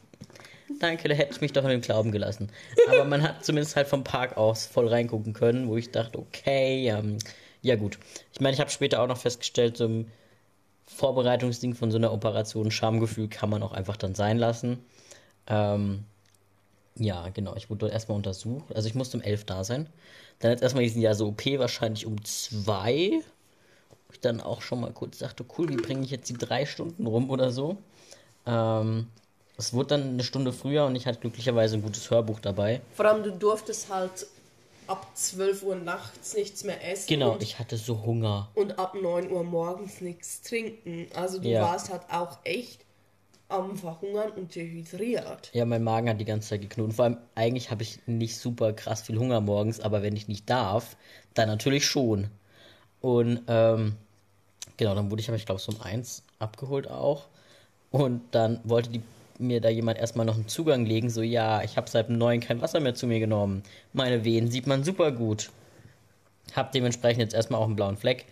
danke, 0.80 1.08
da 1.08 1.14
hätte 1.14 1.32
ich 1.34 1.40
mich 1.40 1.52
doch 1.52 1.62
in 1.62 1.70
den 1.70 1.80
Glauben 1.82 2.10
gelassen. 2.10 2.50
Aber 2.88 3.04
man 3.04 3.22
hat 3.22 3.44
zumindest 3.44 3.76
halt 3.76 3.86
vom 3.86 4.02
Park 4.02 4.36
aus 4.36 4.66
voll 4.66 4.88
reingucken 4.88 5.32
können, 5.32 5.68
wo 5.68 5.76
ich 5.76 5.92
dachte, 5.92 6.18
okay, 6.18 6.88
ähm, 6.88 7.18
ja 7.62 7.76
gut. 7.76 7.98
Ich 8.32 8.40
meine, 8.40 8.54
ich 8.54 8.60
habe 8.60 8.70
später 8.70 9.00
auch 9.00 9.06
noch 9.06 9.18
festgestellt, 9.18 9.76
so 9.76 9.84
im 9.84 10.06
Vorbereitungsding 10.86 11.74
von 11.74 11.90
so 11.90 11.98
einer 11.98 12.12
Operation, 12.12 12.70
Schamgefühl 12.70 13.28
kann 13.28 13.50
man 13.50 13.62
auch 13.62 13.72
einfach 13.72 13.96
dann 13.96 14.14
sein 14.14 14.38
lassen. 14.38 14.78
Ähm, 15.46 16.04
ja, 16.96 17.28
genau, 17.30 17.54
ich 17.56 17.68
wurde 17.68 17.80
dort 17.80 17.92
erstmal 17.92 18.16
untersucht. 18.16 18.74
Also 18.74 18.88
ich 18.88 18.94
musste 18.94 19.18
um 19.18 19.22
11 19.22 19.44
da 19.44 19.64
sein. 19.64 19.88
Dann 20.38 20.50
jetzt 20.50 20.62
erstmal 20.62 20.84
diesen 20.84 21.02
Jahr 21.02 21.14
so 21.14 21.28
OP, 21.28 21.44
wahrscheinlich 21.58 22.06
um 22.06 22.22
2 22.24 23.22
wo 24.06 24.12
ich 24.12 24.20
dann 24.20 24.40
auch 24.40 24.62
schon 24.62 24.80
mal 24.80 24.92
kurz 24.92 25.18
dachte, 25.18 25.44
cool, 25.58 25.68
wie 25.68 25.76
bringe 25.76 26.04
ich 26.04 26.10
jetzt 26.10 26.28
die 26.28 26.34
drei 26.34 26.66
Stunden 26.66 27.06
rum 27.06 27.30
oder 27.30 27.50
so. 27.50 27.76
Ähm, 28.46 29.08
es 29.58 29.72
wurde 29.72 29.88
dann 29.88 30.02
eine 30.10 30.22
Stunde 30.22 30.52
früher 30.52 30.84
und 30.86 30.96
ich 30.96 31.06
hatte 31.06 31.18
glücklicherweise 31.18 31.76
ein 31.76 31.82
gutes 31.82 32.10
Hörbuch 32.10 32.40
dabei. 32.40 32.80
Vor 32.94 33.06
allem, 33.06 33.22
du 33.22 33.32
durftest 33.32 33.92
halt 33.92 34.26
ab 34.86 35.06
12 35.14 35.62
Uhr 35.62 35.76
nachts 35.76 36.34
nichts 36.34 36.64
mehr 36.64 36.82
essen. 36.86 37.08
Genau, 37.08 37.32
und, 37.32 37.42
ich 37.42 37.58
hatte 37.58 37.76
so 37.76 38.02
Hunger. 38.04 38.48
und 38.54 38.78
ab 38.78 38.94
9 39.00 39.30
Uhr 39.30 39.44
morgens 39.44 40.00
nichts 40.00 40.42
trinken. 40.42 41.08
Also 41.14 41.38
du 41.38 41.48
Ja. 41.48 41.62
warst 41.62 41.90
halt 41.90 42.02
auch 42.10 42.38
echt 42.44 42.84
am 43.48 43.76
Verhungern 43.76 44.32
und 44.32 44.54
dehydriert. 44.54 45.50
Ja, 45.52 45.64
mein 45.64 45.84
Magen 45.84 46.08
hat 46.08 46.20
die 46.20 46.24
ganze 46.24 46.48
Zeit 46.48 46.62
geknurrt. 46.62 46.94
Vor 46.94 47.04
allem, 47.04 47.18
eigentlich 47.36 47.70
habe 47.70 47.82
ich 47.82 48.00
nicht 48.06 48.36
super 48.38 48.72
krass 48.72 49.02
viel 49.02 49.18
Hunger 49.18 49.40
morgens, 49.40 49.78
aber 49.80 50.02
wenn 50.02 50.16
ich 50.16 50.26
nicht 50.28 50.50
darf, 50.50 50.96
dann 51.34 51.48
natürlich 51.48 51.86
schon. 51.86 52.28
Und 53.00 53.42
ähm, 53.46 53.94
genau, 54.76 54.94
dann 54.96 55.10
wurde 55.10 55.20
ich 55.20 55.28
aber, 55.28 55.36
ich 55.36 55.46
glaube, 55.46 55.60
so 55.60 55.70
um 55.72 55.80
eins 55.80 56.22
abgeholt 56.40 56.90
auch. 56.90 57.26
Und 57.92 58.22
dann 58.32 58.60
wollte 58.64 58.90
die, 58.90 59.02
mir 59.38 59.60
da 59.60 59.68
jemand 59.68 59.98
erstmal 59.98 60.26
noch 60.26 60.34
einen 60.34 60.48
Zugang 60.48 60.84
legen. 60.84 61.10
So, 61.10 61.22
ja, 61.22 61.62
ich 61.62 61.76
habe 61.76 61.90
seit 61.90 62.08
dem 62.08 62.18
neuen 62.18 62.40
kein 62.40 62.60
Wasser 62.60 62.80
mehr 62.80 62.94
zu 62.94 63.06
mir 63.06 63.20
genommen. 63.20 63.62
Meine 63.92 64.24
Wehen 64.24 64.50
sieht 64.50 64.66
man 64.66 64.84
super 64.84 65.12
gut. 65.12 65.50
Hab 66.54 66.72
dementsprechend 66.72 67.20
jetzt 67.20 67.34
erstmal 67.34 67.60
auch 67.60 67.66
einen 67.66 67.76
blauen 67.76 67.96
Fleck 67.96 68.26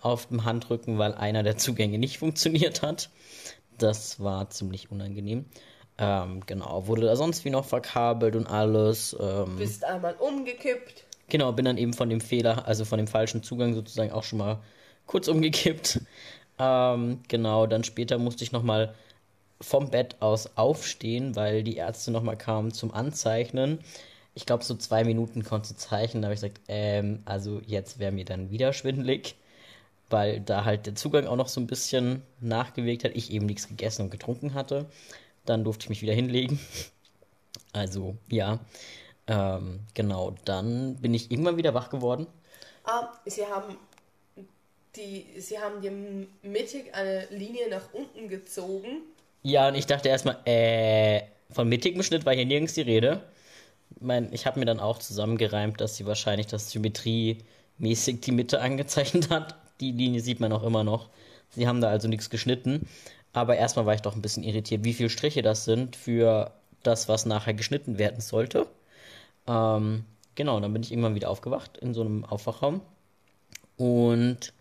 auf 0.00 0.26
dem 0.26 0.44
Handrücken, 0.44 0.98
weil 0.98 1.14
einer 1.14 1.42
der 1.42 1.56
Zugänge 1.56 1.98
nicht 1.98 2.18
funktioniert 2.18 2.82
hat. 2.82 3.10
Das 3.78 4.20
war 4.20 4.50
ziemlich 4.50 4.90
unangenehm. 4.90 5.46
Ähm, 5.96 6.42
genau, 6.46 6.86
wurde 6.86 7.02
da 7.02 7.16
sonst 7.16 7.44
wie 7.44 7.50
noch 7.50 7.64
verkabelt 7.64 8.36
und 8.36 8.46
alles. 8.46 9.16
Ähm, 9.18 9.56
Bist 9.56 9.84
einmal 9.84 10.14
umgekippt. 10.14 11.04
Genau, 11.28 11.52
bin 11.52 11.64
dann 11.64 11.78
eben 11.78 11.94
von 11.94 12.10
dem 12.10 12.20
Fehler, 12.20 12.66
also 12.66 12.84
von 12.84 12.98
dem 12.98 13.06
falschen 13.06 13.42
Zugang 13.42 13.74
sozusagen 13.74 14.12
auch 14.12 14.24
schon 14.24 14.38
mal 14.38 14.60
kurz 15.06 15.28
umgekippt. 15.28 16.00
Ähm, 16.58 17.20
genau, 17.28 17.66
dann 17.66 17.84
später 17.84 18.18
musste 18.18 18.44
ich 18.44 18.52
nochmal 18.52 18.94
vom 19.60 19.90
Bett 19.90 20.16
aus 20.20 20.56
aufstehen, 20.56 21.36
weil 21.36 21.62
die 21.62 21.76
Ärzte 21.76 22.10
nochmal 22.10 22.36
kamen 22.36 22.72
zum 22.72 22.92
Anzeichnen. 22.92 23.78
Ich 24.34 24.46
glaube, 24.46 24.64
so 24.64 24.74
zwei 24.74 25.04
Minuten 25.04 25.44
konnte 25.44 25.68
sie 25.68 25.76
zeichnen. 25.76 26.22
Da 26.22 26.26
habe 26.26 26.34
ich 26.34 26.40
gesagt, 26.40 26.60
ähm, 26.68 27.22
also 27.24 27.60
jetzt 27.66 27.98
wäre 27.98 28.12
mir 28.12 28.24
dann 28.24 28.50
wieder 28.50 28.72
schwindelig, 28.72 29.36
weil 30.10 30.40
da 30.40 30.64
halt 30.64 30.86
der 30.86 30.94
Zugang 30.96 31.26
auch 31.26 31.36
noch 31.36 31.48
so 31.48 31.60
ein 31.60 31.66
bisschen 31.66 32.22
nachgewirkt 32.40 33.04
hat. 33.04 33.12
Ich 33.14 33.32
eben 33.32 33.46
nichts 33.46 33.68
gegessen 33.68 34.02
und 34.02 34.10
getrunken 34.10 34.54
hatte. 34.54 34.86
Dann 35.46 35.64
durfte 35.64 35.84
ich 35.84 35.90
mich 35.90 36.02
wieder 36.02 36.14
hinlegen. 36.14 36.58
Also, 37.72 38.16
ja. 38.28 38.60
Ähm, 39.26 39.80
genau, 39.94 40.36
dann 40.44 40.94
bin 40.96 41.12
ich 41.12 41.32
irgendwann 41.32 41.56
wieder 41.56 41.74
wach 41.74 41.90
geworden. 41.90 42.28
Ah, 42.84 43.08
sie 43.26 43.44
haben 43.46 43.76
die, 44.96 45.26
sie 45.40 45.58
haben 45.58 45.80
dir 45.80 45.90
mittig 46.42 46.94
eine 46.94 47.26
Linie 47.30 47.68
nach 47.68 47.92
unten 47.92 48.28
gezogen. 48.28 49.02
Ja, 49.46 49.68
und 49.68 49.74
ich 49.74 49.86
dachte 49.86 50.08
erstmal, 50.08 50.38
äh, 50.46 51.22
von 51.50 51.68
mittigem 51.68 52.02
Schnitt 52.02 52.24
war 52.24 52.34
hier 52.34 52.46
nirgends 52.46 52.72
die 52.74 52.80
Rede. 52.80 53.22
Ich, 53.90 54.00
mein, 54.00 54.32
ich 54.32 54.46
habe 54.46 54.58
mir 54.58 54.64
dann 54.64 54.80
auch 54.80 54.98
zusammengereimt, 54.98 55.80
dass 55.80 55.96
sie 55.96 56.06
wahrscheinlich 56.06 56.46
das 56.46 56.70
symmetriemäßig 56.70 58.20
die 58.22 58.32
Mitte 58.32 58.60
angezeichnet 58.62 59.28
hat. 59.30 59.54
Die 59.80 59.92
Linie 59.92 60.20
sieht 60.20 60.40
man 60.40 60.52
auch 60.52 60.62
immer 60.62 60.82
noch. 60.82 61.10
Sie 61.50 61.68
haben 61.68 61.80
da 61.82 61.90
also 61.90 62.08
nichts 62.08 62.30
geschnitten. 62.30 62.88
Aber 63.34 63.56
erstmal 63.56 63.84
war 63.84 63.94
ich 63.94 64.00
doch 64.02 64.14
ein 64.16 64.22
bisschen 64.22 64.44
irritiert, 64.44 64.84
wie 64.84 64.94
viele 64.94 65.10
Striche 65.10 65.42
das 65.42 65.64
sind 65.64 65.96
für 65.96 66.52
das, 66.82 67.08
was 67.08 67.26
nachher 67.26 67.54
geschnitten 67.54 67.98
werden 67.98 68.20
sollte. 68.22 68.66
Ähm, 69.46 70.04
genau, 70.36 70.58
dann 70.60 70.72
bin 70.72 70.82
ich 70.82 70.90
irgendwann 70.90 71.16
wieder 71.16 71.30
aufgewacht 71.30 71.76
in 71.78 71.92
so 71.92 72.00
einem 72.00 72.24
Aufwachraum. 72.24 72.80
Und 73.76 74.54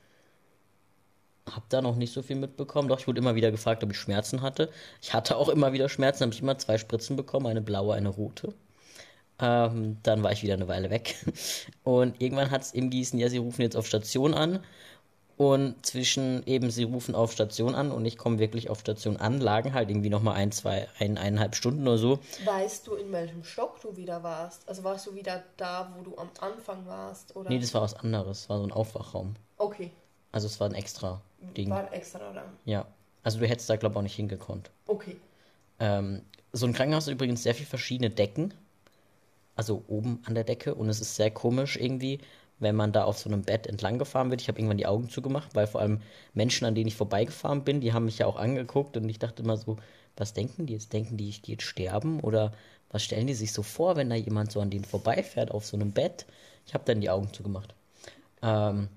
habe 1.49 1.65
da 1.69 1.81
noch 1.81 1.95
nicht 1.95 2.13
so 2.13 2.21
viel 2.21 2.35
mitbekommen. 2.35 2.87
Doch, 2.87 2.99
ich 2.99 3.07
wurde 3.07 3.19
immer 3.19 3.35
wieder 3.35 3.51
gefragt, 3.51 3.83
ob 3.83 3.91
ich 3.91 3.97
Schmerzen 3.97 4.41
hatte. 4.41 4.69
Ich 5.01 5.13
hatte 5.13 5.37
auch 5.37 5.49
immer 5.49 5.73
wieder 5.73 5.89
Schmerzen, 5.89 6.23
habe 6.23 6.33
ich 6.33 6.41
immer 6.41 6.57
zwei 6.57 6.77
Spritzen 6.77 7.15
bekommen, 7.15 7.47
eine 7.47 7.61
blaue, 7.61 7.95
eine 7.95 8.09
rote. 8.09 8.53
Ähm, 9.39 9.97
dann 10.03 10.23
war 10.23 10.31
ich 10.31 10.43
wieder 10.43 10.53
eine 10.53 10.67
Weile 10.67 10.89
weg. 10.89 11.15
Und 11.83 12.21
irgendwann 12.21 12.51
hat 12.51 12.61
es 12.61 12.73
eben 12.73 12.89
gießen, 12.89 13.19
ja, 13.19 13.29
sie 13.29 13.37
rufen 13.37 13.61
jetzt 13.61 13.75
auf 13.75 13.87
Station 13.87 14.33
an. 14.33 14.63
Und 15.35 15.83
zwischen 15.85 16.45
eben, 16.45 16.69
sie 16.69 16.83
rufen 16.83 17.15
auf 17.15 17.31
Station 17.31 17.73
an 17.73 17.91
und 17.91 18.05
ich 18.05 18.19
komme 18.19 18.37
wirklich 18.37 18.69
auf 18.69 18.81
Station 18.81 19.17
an, 19.17 19.41
lagen 19.41 19.73
halt 19.73 19.89
irgendwie 19.89 20.11
nochmal 20.11 20.35
ein, 20.35 20.51
zwei, 20.51 20.87
ein, 20.99 21.17
eineinhalb 21.17 21.55
Stunden 21.55 21.87
oder 21.87 21.97
so. 21.97 22.19
Weißt 22.45 22.85
du, 22.85 22.93
in 22.93 23.11
welchem 23.11 23.43
Stock 23.43 23.81
du 23.81 23.97
wieder 23.97 24.21
warst? 24.21 24.69
Also 24.69 24.83
warst 24.83 25.07
du 25.07 25.15
wieder 25.15 25.43
da, 25.57 25.91
wo 25.97 26.03
du 26.03 26.15
am 26.19 26.29
Anfang 26.39 26.85
warst? 26.85 27.35
Oder? 27.35 27.49
Nee, 27.49 27.57
das 27.57 27.73
war 27.73 27.81
was 27.81 27.95
anderes. 27.95 28.41
Das 28.41 28.49
war 28.49 28.59
so 28.59 28.63
ein 28.63 28.71
Aufwachraum. 28.71 29.35
okay, 29.57 29.91
Also 30.33 30.47
es 30.47 30.59
war 30.59 30.67
ein 30.67 30.75
extra 30.75 31.21
Ding. 31.55 31.69
war 31.69 31.93
extra 31.93 32.19
da. 32.33 32.43
Ja. 32.65 32.85
Also 33.21 33.39
du 33.39 33.47
hättest 33.47 33.69
da, 33.69 33.77
glaube 33.77 33.93
ich, 33.93 33.97
auch 33.97 34.03
nicht 34.03 34.15
hingekonnt. 34.15 34.71
Okay. 34.87 35.15
Ähm, 35.79 36.23
so 36.51 36.65
ein 36.65 36.73
Krankenhaus 36.73 37.05
hat 37.05 37.13
übrigens 37.13 37.43
sehr 37.43 37.55
viel 37.55 37.67
verschiedene 37.67 38.09
Decken. 38.09 38.53
Also 39.55 39.83
oben 39.87 40.21
an 40.25 40.33
der 40.33 40.43
Decke. 40.43 40.73
Und 40.75 40.89
es 40.89 40.99
ist 40.99 41.15
sehr 41.15 41.31
komisch 41.31 41.77
irgendwie, 41.77 42.19
wenn 42.59 42.75
man 42.75 42.91
da 42.91 43.03
auf 43.03 43.19
so 43.19 43.29
einem 43.29 43.43
Bett 43.43 43.67
entlang 43.67 43.99
gefahren 43.99 44.31
wird. 44.31 44.41
Ich 44.41 44.47
habe 44.47 44.59
irgendwann 44.59 44.79
die 44.79 44.87
Augen 44.87 45.07
zugemacht, 45.07 45.53
weil 45.53 45.67
vor 45.67 45.81
allem 45.81 46.01
Menschen, 46.33 46.65
an 46.65 46.73
denen 46.73 46.87
ich 46.87 46.95
vorbeigefahren 46.95 47.63
bin, 47.63 47.79
die 47.79 47.93
haben 47.93 48.05
mich 48.05 48.17
ja 48.17 48.25
auch 48.25 48.37
angeguckt 48.37 48.97
und 48.97 49.07
ich 49.07 49.19
dachte 49.19 49.43
immer 49.43 49.55
so, 49.55 49.77
was 50.17 50.33
denken 50.33 50.65
die 50.65 50.73
jetzt? 50.73 50.93
Denken 50.93 51.15
die, 51.15 51.29
ich 51.29 51.43
gehe 51.43 51.53
jetzt 51.53 51.63
sterben? 51.63 52.19
Oder 52.21 52.53
was 52.89 53.03
stellen 53.03 53.27
die 53.27 53.35
sich 53.35 53.53
so 53.53 53.61
vor, 53.61 53.95
wenn 53.95 54.09
da 54.09 54.15
jemand 54.15 54.51
so 54.51 54.59
an 54.61 54.71
denen 54.71 54.85
vorbeifährt 54.85 55.51
auf 55.51 55.65
so 55.65 55.77
einem 55.77 55.91
Bett? 55.91 56.25
Ich 56.65 56.73
habe 56.73 56.85
dann 56.85 57.01
die 57.01 57.09
Augen 57.11 57.31
zugemacht. 57.33 57.75
Ähm, 58.41 58.89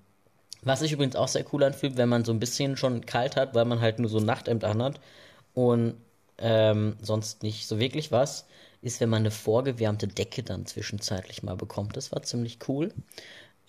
was 0.66 0.80
sich 0.80 0.92
übrigens 0.92 1.16
auch 1.16 1.28
sehr 1.28 1.44
cool 1.52 1.62
anfühlt, 1.62 1.96
wenn 1.96 2.08
man 2.08 2.24
so 2.24 2.32
ein 2.32 2.40
bisschen 2.40 2.76
schon 2.76 3.06
kalt 3.06 3.36
hat, 3.36 3.54
weil 3.54 3.64
man 3.64 3.80
halt 3.80 3.98
nur 4.00 4.10
so 4.10 4.18
ein 4.18 4.26
Nachthemd 4.26 4.64
anhat 4.64 5.00
und 5.54 5.94
ähm, 6.38 6.96
sonst 7.00 7.42
nicht 7.42 7.66
so 7.66 7.78
wirklich 7.78 8.10
was, 8.12 8.46
ist, 8.82 9.00
wenn 9.00 9.08
man 9.08 9.22
eine 9.22 9.30
vorgewärmte 9.30 10.08
Decke 10.08 10.42
dann 10.42 10.66
zwischenzeitlich 10.66 11.42
mal 11.42 11.56
bekommt. 11.56 11.96
Das 11.96 12.12
war 12.12 12.22
ziemlich 12.22 12.58
cool. 12.68 12.92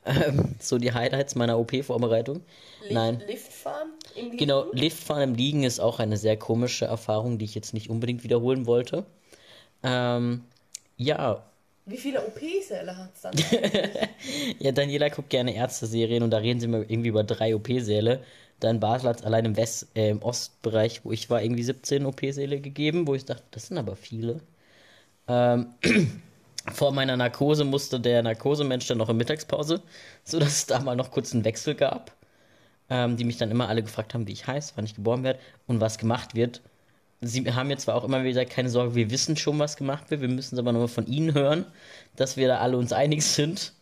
Ähm, 0.06 0.56
so 0.60 0.77
die 0.77 0.94
Highlights 0.94 1.36
meiner 1.36 1.60
OP-Vorbereitung. 1.60 2.42
Nein. 2.89 3.22
Liftfahren 3.27 3.89
im 4.16 4.24
Liegen? 4.25 4.38
Genau, 4.38 4.72
Liftfahren 4.72 5.22
im 5.22 5.36
Liegen 5.36 5.63
ist 5.63 5.80
auch 5.80 6.00
eine 6.00 6.18
sehr 6.18 6.38
komische 6.38 6.86
Erfahrung, 6.86 7.38
die 7.38 7.46
ich 7.46 7.56
jetzt 7.56 7.74
nicht 7.74 7.89
unbedingt 7.89 8.24
wiederholen 8.24 8.66
wollte. 8.66 9.06
Ähm, 9.84 10.44
ja, 10.98 11.44
Wie 11.88 11.98
viele 11.98 12.22
OP-Säle 12.22 12.98
hat 12.98 13.12
es 13.15 13.22
dann? 13.22 13.34
ja, 14.60 14.74
Daniela 14.74 15.08
guckt 15.08 15.29
gerne 15.29 15.56
Ärzte-Serien 15.56 16.22
und 16.22 16.32
da 16.32 16.38
reden 16.38 16.60
sie 16.60 16.67
mal 16.67 16.86
irgendwie 16.88 17.10
über 17.10 17.24
drei 17.24 17.56
OP-Säle. 17.56 18.22
Dann 18.60 18.82
Basel 18.82 19.10
hat 19.10 19.24
allein 19.24 19.46
im, 19.46 19.58
West, 19.58 19.88
äh, 19.96 20.10
im 20.10 20.22
Ostbereich, 20.22 21.06
wo 21.06 21.13
ich 21.13 21.29
war, 21.29 21.41
irgendwie 21.41 21.63
17 21.63 22.06
OP-Säle 22.06 22.60
gegeben, 22.60 23.08
wo 23.08 23.15
ich 23.15 23.24
dachte, 23.24 23.44
das 23.51 23.67
sind 23.67 23.77
aber 23.77 23.96
viele. 23.96 24.41
Ähm, 25.29 25.75
vor 26.74 26.91
meiner 26.91 27.15
Narkose 27.15 27.63
musste 27.63 28.01
der 28.01 28.22
Narkosemensch 28.22 28.88
dann 28.88 28.98
noch 28.98 29.10
in 29.10 29.17
Mittagspause, 29.17 29.82
sodass 30.25 30.50
es 30.50 30.65
da 30.65 30.79
mal 30.82 30.96
noch 30.98 31.12
kurz 31.12 31.34
einen 31.34 31.46
Wechsel 31.46 31.75
gab. 31.75 32.12
Ähm, 32.89 33.17
die 33.17 33.25
mich 33.25 33.38
dann 33.38 33.51
immer 33.51 33.67
alle 33.67 33.84
gefragt 33.84 34.13
haben, 34.13 34.27
wie 34.27 34.32
ich 34.32 34.48
heiße, 34.48 34.74
wann 34.75 34.86
ich 34.86 34.96
geboren 34.96 35.24
werde 35.24 35.39
und 35.67 35.82
was 35.82 35.98
gemacht 35.98 36.36
wird. 36.36 36.62
Sie 37.22 37.52
haben 37.52 37.68
mir 37.68 37.78
zwar 37.78 37.96
auch 37.96 38.04
immer 38.04 38.24
wieder 38.24 38.46
keine 38.46 38.70
Sorge, 38.70 38.96
wir 38.96 39.10
wissen 39.10 39.38
schon, 39.38 39.58
was 39.60 39.76
gemacht 39.76 40.12
wird, 40.12 40.22
wir 40.22 40.28
müssen 40.28 40.56
es 40.56 40.60
aber 40.60 40.72
nochmal 40.72 40.88
von 40.88 41.08
Ihnen 41.08 41.34
hören, 41.34 41.66
dass 42.16 42.38
wir 42.38 42.48
da 42.48 42.60
alle 42.60 42.78
uns 42.78 42.94
einig 42.94 43.26
sind. 43.26 43.74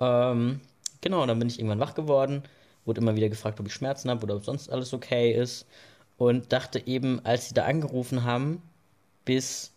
Ähm, 0.00 0.60
genau, 1.00 1.26
dann 1.26 1.38
bin 1.38 1.48
ich 1.48 1.58
irgendwann 1.58 1.80
wach 1.80 1.94
geworden, 1.94 2.44
wurde 2.84 3.00
immer 3.00 3.16
wieder 3.16 3.28
gefragt, 3.28 3.58
ob 3.60 3.66
ich 3.66 3.74
Schmerzen 3.74 4.10
habe 4.10 4.22
oder 4.24 4.36
ob 4.36 4.44
sonst 4.44 4.70
alles 4.70 4.92
okay 4.94 5.32
ist. 5.32 5.66
Und 6.18 6.52
dachte 6.52 6.86
eben, 6.86 7.24
als 7.24 7.48
sie 7.48 7.54
da 7.54 7.64
angerufen 7.64 8.24
haben, 8.24 8.62
bis 9.24 9.72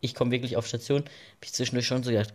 ich 0.00 0.14
komme 0.14 0.30
wirklich 0.30 0.56
auf 0.56 0.66
Station, 0.66 1.00
habe 1.00 1.10
ich 1.44 1.52
zwischendurch 1.52 1.86
schon 1.86 2.02
so 2.02 2.10
gedacht, 2.10 2.34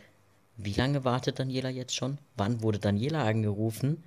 wie 0.57 0.73
lange 0.73 1.05
wartet 1.05 1.39
Daniela 1.39 1.69
jetzt 1.69 1.95
schon? 1.95 2.17
Wann 2.37 2.61
wurde 2.61 2.79
Daniela 2.79 3.23
angerufen? 3.25 4.03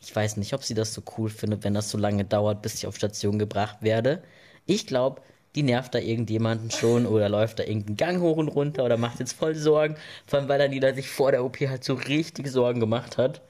Ich 0.00 0.14
weiß 0.14 0.36
nicht, 0.36 0.54
ob 0.54 0.62
sie 0.62 0.74
das 0.74 0.94
so 0.94 1.02
cool 1.16 1.30
findet, 1.30 1.64
wenn 1.64 1.74
das 1.74 1.90
so 1.90 1.98
lange 1.98 2.24
dauert, 2.24 2.62
bis 2.62 2.74
ich 2.74 2.86
auf 2.86 2.96
Station 2.96 3.38
gebracht 3.38 3.78
werde. 3.80 4.22
Ich 4.66 4.86
glaube, 4.86 5.22
die 5.56 5.62
nervt 5.62 5.94
da 5.94 5.98
irgendjemanden 5.98 6.70
schon 6.70 7.06
oder 7.06 7.28
läuft 7.28 7.58
da 7.58 7.64
irgendeinen 7.64 7.96
Gang 7.96 8.20
hoch 8.20 8.36
und 8.36 8.48
runter 8.48 8.84
oder 8.84 8.98
macht 8.98 9.18
jetzt 9.20 9.32
voll 9.32 9.54
Sorgen. 9.54 9.96
Vor 10.26 10.38
allem, 10.38 10.48
weil 10.48 10.58
Daniela 10.58 10.94
sich 10.94 11.08
vor 11.08 11.32
der 11.32 11.44
OP 11.44 11.58
halt 11.60 11.82
so 11.82 11.94
richtig 11.94 12.48
Sorgen 12.48 12.78
gemacht 12.78 13.16
hat. 13.16 13.40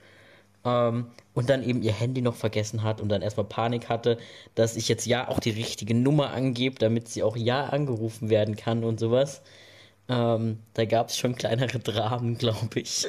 Ähm, 0.64 1.06
und 1.34 1.50
dann 1.50 1.62
eben 1.62 1.82
ihr 1.82 1.92
Handy 1.92 2.22
noch 2.22 2.34
vergessen 2.34 2.82
hat 2.82 3.00
und 3.00 3.08
dann 3.08 3.22
erstmal 3.22 3.46
Panik 3.46 3.88
hatte, 3.88 4.18
dass 4.54 4.76
ich 4.76 4.88
jetzt 4.88 5.04
ja 5.04 5.28
auch 5.28 5.38
die 5.40 5.50
richtige 5.50 5.94
Nummer 5.94 6.30
angebe, 6.30 6.78
damit 6.78 7.08
sie 7.08 7.22
auch 7.22 7.36
ja 7.36 7.66
angerufen 7.66 8.30
werden 8.30 8.56
kann 8.56 8.84
und 8.84 8.98
sowas. 8.98 9.42
Ähm, 10.08 10.60
da 10.74 10.84
gab 10.84 11.08
es 11.08 11.18
schon 11.18 11.34
kleinere 11.34 11.78
Dramen, 11.80 12.38
glaube 12.38 12.80
ich. 12.80 13.06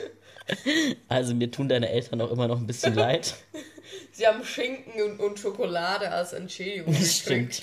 Also 1.08 1.36
mir 1.36 1.52
tun 1.52 1.70
deine 1.70 1.90
Eltern 1.90 2.22
auch 2.22 2.32
immer 2.32 2.48
noch 2.48 2.60
ein 2.60 2.68
bisschen 2.68 2.96
leid. 2.96 3.36
Sie 4.12 4.26
haben 4.26 4.44
Schinken 4.44 5.02
und, 5.04 5.20
und 5.20 5.40
Schokolade 5.40 6.10
als 6.12 6.34
Entschädigung 6.34 6.94
Das 6.94 7.18
stimmt. 7.18 7.62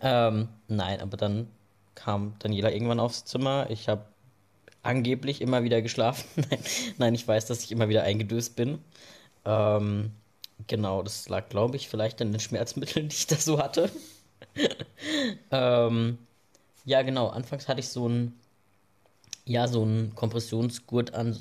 Ähm, 0.00 0.48
nein, 0.68 1.00
aber 1.00 1.16
dann 1.16 1.48
kam 1.94 2.34
Daniela 2.38 2.70
irgendwann 2.72 3.00
aufs 3.00 3.24
Zimmer. 3.24 3.66
Ich 3.70 3.88
habe 3.88 4.04
angeblich 4.82 5.40
immer 5.40 5.64
wieder 5.64 5.82
geschlafen. 5.82 6.44
nein, 6.98 7.14
ich 7.14 7.26
weiß, 7.26 7.46
dass 7.46 7.64
ich 7.64 7.72
immer 7.72 7.88
wieder 7.88 8.02
eingedöst 8.04 8.56
bin. 8.56 8.78
Ähm, 9.44 10.12
genau, 10.66 11.02
das 11.02 11.28
lag, 11.28 11.48
glaube 11.48 11.76
ich, 11.76 11.88
vielleicht 11.88 12.20
an 12.22 12.32
den 12.32 12.40
Schmerzmitteln, 12.40 13.08
die 13.10 13.14
ich 13.16 13.26
da 13.26 13.36
so 13.36 13.58
hatte. 13.58 13.90
ähm, 15.50 16.18
ja, 16.84 17.02
genau. 17.02 17.28
Anfangs 17.28 17.68
hatte 17.68 17.80
ich 17.80 17.88
so 17.88 18.08
ein, 18.08 18.34
ja, 19.44 19.68
so 19.68 19.84
ein 19.84 20.14
Kompressionsgurt 20.14 21.14
an. 21.14 21.36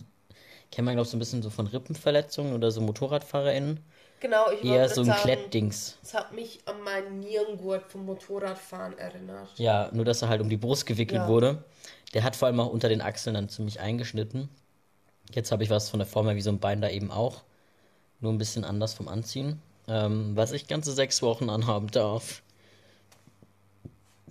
Kennt 0.72 0.86
man, 0.86 0.96
glaube 0.96 1.06
ich, 1.06 1.12
so 1.12 1.18
ein 1.18 1.20
bisschen 1.20 1.44
so 1.44 1.50
von 1.50 1.68
Rippenverletzungen 1.68 2.54
oder 2.54 2.72
so 2.72 2.82
MotorradfahrerInnen. 2.82 3.80
Genau, 4.19 4.49
ich 4.49 4.63
Eher 4.63 4.89
so 4.89 5.01
ein 5.01 5.08
sagen, 5.08 5.21
Klettdings. 5.21 5.97
es 6.01 6.13
hat 6.13 6.34
mich 6.34 6.60
an 6.65 6.82
meinen 6.82 7.19
Nierengurt 7.19 7.91
vom 7.91 8.06
Motorradfahren 8.06 8.97
erinnert. 8.97 9.49
Ja, 9.58 9.89
nur 9.91 10.06
dass 10.06 10.21
er 10.21 10.30
halt 10.30 10.41
um 10.41 10.49
die 10.49 10.58
Brust 10.58 10.86
gewickelt 10.86 11.21
Ja. 11.23 11.28
wurde. 11.28 11.63
Der 12.13 12.23
hat 12.23 12.36
vor 12.36 12.47
allem 12.47 12.60
auch 12.60 12.69
unter 12.71 12.89
den 12.89 13.01
Achseln 13.01 13.34
dann 13.36 13.49
ziemlich 13.49 13.80
eingeschnitten. 13.80 14.49
Jetzt 15.34 15.51
habe 15.51 15.63
ich 15.63 15.69
was 15.69 15.89
von 15.89 15.99
der 15.99 16.08
Form 16.08 16.28
her 16.28 16.36
wie 16.36 16.41
so 16.41 16.49
ein 16.49 16.60
Bein 16.60 16.82
da 16.82 16.89
eben 16.89 17.12
auch. 17.12 17.43
Nur 18.21 18.32
ein 18.32 18.38
bisschen 18.38 18.63
anders 18.63 18.93
vom 18.93 19.08
Anziehen. 19.08 19.62
Ähm, 19.88 20.32
was 20.36 20.51
ich 20.54 20.67
ganze 20.67 20.93
sechs 20.93 21.21
Wochen 21.21 21.49
anhaben 21.49 21.91
darf. 21.91 22.41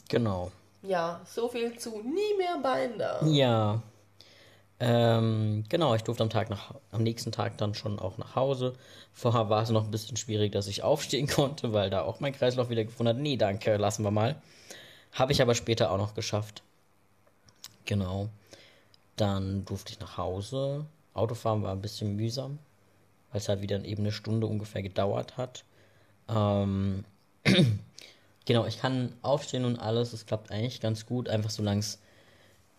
Genau. 0.08 0.50
Ja, 0.82 1.20
so 1.24 1.48
viel 1.48 1.78
zu 1.78 2.00
nie 2.02 2.36
mehr 2.38 2.58
Bein 2.62 2.98
da. 2.98 3.24
Ja. 3.26 3.82
Ähm, 4.80 5.64
genau, 5.68 5.94
ich 5.94 6.02
durfte 6.02 6.22
am 6.22 6.30
Tag 6.30 6.50
nach, 6.50 6.74
am 6.90 7.02
nächsten 7.02 7.32
Tag 7.32 7.56
dann 7.58 7.74
schon 7.74 7.98
auch 7.98 8.18
nach 8.18 8.34
Hause. 8.34 8.74
Vorher 9.12 9.48
war 9.48 9.62
es 9.62 9.70
noch 9.70 9.84
ein 9.84 9.90
bisschen 9.90 10.16
schwierig, 10.16 10.52
dass 10.52 10.66
ich 10.66 10.82
aufstehen 10.84 11.26
konnte, 11.28 11.72
weil 11.72 11.90
da 11.90 12.02
auch 12.02 12.20
mein 12.20 12.32
Kreislauf 12.32 12.70
wieder 12.70 12.84
gefunden 12.84 13.10
hat. 13.10 13.22
Nee, 13.22 13.36
danke, 13.36 13.76
lassen 13.76 14.04
wir 14.04 14.10
mal. 14.10 14.36
Habe 15.12 15.32
ich 15.32 15.40
aber 15.40 15.54
später 15.54 15.90
auch 15.90 15.98
noch 15.98 16.14
geschafft. 16.14 16.62
Genau. 17.86 18.28
Dann 19.16 19.64
durfte 19.64 19.92
ich 19.92 20.00
nach 20.00 20.18
Hause. 20.18 20.86
Autofahren 21.14 21.62
war 21.62 21.72
ein 21.72 21.80
bisschen 21.82 22.16
mühsam, 22.16 22.58
weil 23.30 23.40
es 23.40 23.48
halt 23.48 23.62
wieder 23.62 23.84
eben 23.84 24.02
eine 24.02 24.12
Stunde 24.12 24.46
ungefähr 24.48 24.82
gedauert 24.82 25.36
hat. 25.36 25.64
Ähm, 26.28 27.04
genau, 28.44 28.66
ich 28.66 28.80
kann 28.80 29.12
aufstehen 29.22 29.64
und 29.64 29.78
alles. 29.78 30.12
Es 30.12 30.26
klappt 30.26 30.50
eigentlich 30.50 30.80
ganz 30.80 31.06
gut. 31.06 31.28
Einfach 31.28 31.50
solange 31.50 31.80
es, 31.80 32.00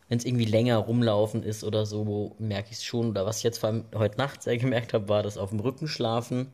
wenn 0.07 0.17
es 0.19 0.25
irgendwie 0.25 0.45
länger 0.45 0.77
rumlaufen 0.77 1.43
ist 1.43 1.63
oder 1.63 1.85
so, 1.85 2.35
merke 2.37 2.69
ich 2.71 2.77
es 2.77 2.83
schon. 2.83 3.09
Oder 3.09 3.25
was 3.25 3.37
ich 3.37 3.43
jetzt 3.43 3.57
vor 3.59 3.69
allem 3.69 3.85
heute 3.95 4.17
Nacht 4.17 4.43
sehr 4.43 4.57
gemerkt 4.57 4.93
habe, 4.93 5.09
war 5.09 5.23
das 5.23 5.37
auf 5.37 5.49
dem 5.49 5.59
Rücken 5.59 5.87
schlafen. 5.87 6.51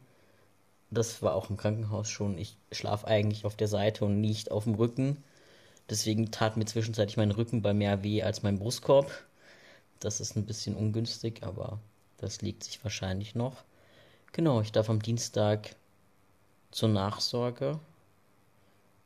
Das 0.89 1.21
war 1.21 1.35
auch 1.35 1.49
im 1.49 1.57
Krankenhaus 1.57 2.09
schon. 2.09 2.37
Ich 2.37 2.57
schlafe 2.71 3.07
eigentlich 3.07 3.45
auf 3.45 3.55
der 3.55 3.67
Seite 3.67 4.05
und 4.05 4.21
nicht 4.21 4.51
auf 4.51 4.65
dem 4.65 4.75
Rücken. 4.75 5.23
Deswegen 5.89 6.31
tat 6.31 6.57
mir 6.57 6.65
zwischenzeitlich 6.65 7.17
mein 7.17 7.31
Rücken 7.31 7.61
bei 7.61 7.73
mehr 7.73 8.03
weh 8.03 8.23
als 8.23 8.43
mein 8.43 8.59
Brustkorb. 8.59 9.11
Das 9.99 10.21
ist 10.21 10.35
ein 10.35 10.45
bisschen 10.45 10.75
ungünstig, 10.75 11.43
aber 11.43 11.79
das 12.17 12.41
legt 12.41 12.63
sich 12.63 12.83
wahrscheinlich 12.83 13.35
noch. 13.35 13.63
Genau, 14.31 14.61
ich 14.61 14.71
darf 14.71 14.89
am 14.89 15.01
Dienstag 15.01 15.75
zur 16.71 16.89
Nachsorge. 16.89 17.79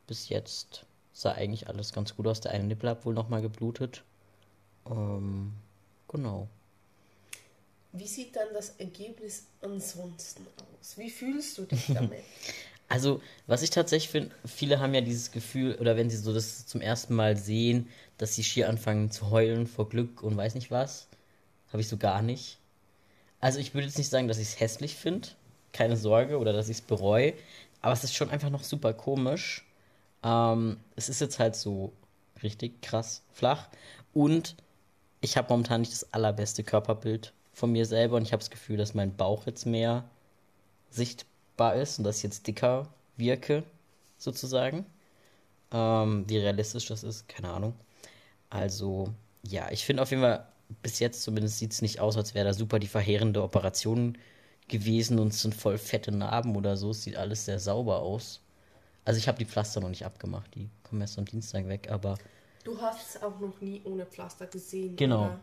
Bis 0.06 0.28
jetzt 0.28 0.86
sah 1.12 1.32
eigentlich 1.32 1.68
alles 1.68 1.92
ganz 1.92 2.14
gut 2.14 2.28
aus. 2.28 2.40
Der 2.40 2.52
eine 2.52 2.64
Nippel 2.64 2.90
hat 2.90 3.04
wohl 3.04 3.14
nochmal 3.14 3.42
geblutet. 3.42 4.04
Ähm, 4.90 5.52
genau. 6.08 6.48
Wie 7.92 8.06
sieht 8.06 8.36
dann 8.36 8.48
das 8.52 8.70
Ergebnis 8.78 9.44
ansonsten 9.62 10.46
aus? 10.56 10.98
Wie 10.98 11.10
fühlst 11.10 11.58
du 11.58 11.62
dich 11.64 11.86
damit? 11.88 12.22
Also, 12.88 13.20
was 13.48 13.62
ich 13.62 13.70
tatsächlich 13.70 14.10
finde, 14.10 14.32
viele 14.44 14.78
haben 14.78 14.94
ja 14.94 15.00
dieses 15.00 15.32
Gefühl, 15.32 15.74
oder 15.80 15.96
wenn 15.96 16.08
sie 16.08 16.16
so 16.16 16.32
das 16.32 16.66
zum 16.68 16.80
ersten 16.80 17.14
Mal 17.14 17.36
sehen, 17.36 17.88
dass 18.16 18.36
sie 18.36 18.44
schier 18.44 18.68
anfangen 18.68 19.10
zu 19.10 19.30
heulen 19.30 19.66
vor 19.66 19.88
Glück 19.88 20.22
und 20.22 20.36
weiß 20.36 20.54
nicht 20.54 20.70
was, 20.70 21.08
habe 21.72 21.80
ich 21.80 21.88
so 21.88 21.96
gar 21.96 22.22
nicht. 22.22 22.58
Also, 23.40 23.58
ich 23.58 23.74
würde 23.74 23.88
jetzt 23.88 23.98
nicht 23.98 24.08
sagen, 24.08 24.28
dass 24.28 24.38
ich 24.38 24.48
es 24.50 24.60
hässlich 24.60 24.94
finde, 24.94 25.30
keine 25.72 25.96
Sorge, 25.96 26.38
oder 26.38 26.52
dass 26.52 26.68
ich 26.68 26.76
es 26.76 26.80
bereue, 26.80 27.32
aber 27.82 27.92
es 27.92 28.04
ist 28.04 28.14
schon 28.14 28.30
einfach 28.30 28.50
noch 28.50 28.62
super 28.62 28.92
komisch. 28.92 29.64
Ähm, 30.22 30.78
es 30.94 31.08
ist 31.08 31.20
jetzt 31.20 31.40
halt 31.40 31.56
so 31.56 31.92
richtig 32.42 32.82
krass 32.82 33.22
flach 33.32 33.68
und 34.14 34.54
ich 35.20 35.36
habe 35.36 35.48
momentan 35.50 35.80
nicht 35.80 35.92
das 35.92 36.12
allerbeste 36.12 36.62
Körperbild 36.64 37.32
von 37.52 37.72
mir 37.72 37.86
selber 37.86 38.16
und 38.16 38.22
ich 38.22 38.32
habe 38.32 38.40
das 38.40 38.50
Gefühl, 38.50 38.76
dass 38.76 38.94
mein 38.94 39.16
Bauch 39.16 39.46
jetzt 39.46 39.66
mehr 39.66 40.04
sichtbar 40.90 41.74
ist 41.76 41.98
und 41.98 42.04
dass 42.04 42.18
ich 42.18 42.22
jetzt 42.24 42.46
dicker 42.46 42.88
wirke, 43.16 43.64
sozusagen. 44.18 44.86
Ähm, 45.72 46.24
wie 46.28 46.38
realistisch 46.38 46.86
das 46.86 47.02
ist, 47.02 47.28
keine 47.28 47.50
Ahnung. 47.50 47.74
Also, 48.50 49.12
ja, 49.42 49.70
ich 49.70 49.84
finde 49.84 50.02
auf 50.02 50.10
jeden 50.10 50.22
Fall, 50.22 50.46
bis 50.82 50.98
jetzt 50.98 51.22
zumindest 51.22 51.58
sieht 51.58 51.72
es 51.72 51.82
nicht 51.82 52.00
aus, 52.00 52.16
als 52.16 52.34
wäre 52.34 52.46
da 52.46 52.54
super 52.54 52.78
die 52.78 52.86
verheerende 52.86 53.42
Operation 53.42 54.18
gewesen 54.68 55.18
und 55.18 55.28
es 55.28 55.42
sind 55.42 55.54
voll 55.54 55.78
fette 55.78 56.12
Narben 56.12 56.56
oder 56.56 56.76
so. 56.76 56.90
Es 56.90 57.02
sieht 57.02 57.16
alles 57.16 57.44
sehr 57.44 57.58
sauber 57.58 58.00
aus. 58.00 58.40
Also, 59.04 59.18
ich 59.18 59.28
habe 59.28 59.38
die 59.38 59.44
Pflaster 59.44 59.80
noch 59.80 59.88
nicht 59.88 60.04
abgemacht, 60.04 60.54
die 60.54 60.68
kommen 60.82 61.00
erst 61.00 61.18
am 61.18 61.24
Dienstag 61.24 61.68
weg, 61.68 61.88
aber 61.90 62.18
Du 62.66 62.80
hast 62.80 63.16
es 63.16 63.22
auch 63.22 63.40
noch 63.40 63.60
nie 63.60 63.80
ohne 63.84 64.04
Pflaster 64.04 64.46
gesehen. 64.46 64.96
Genau. 64.96 65.26
Oder? 65.26 65.40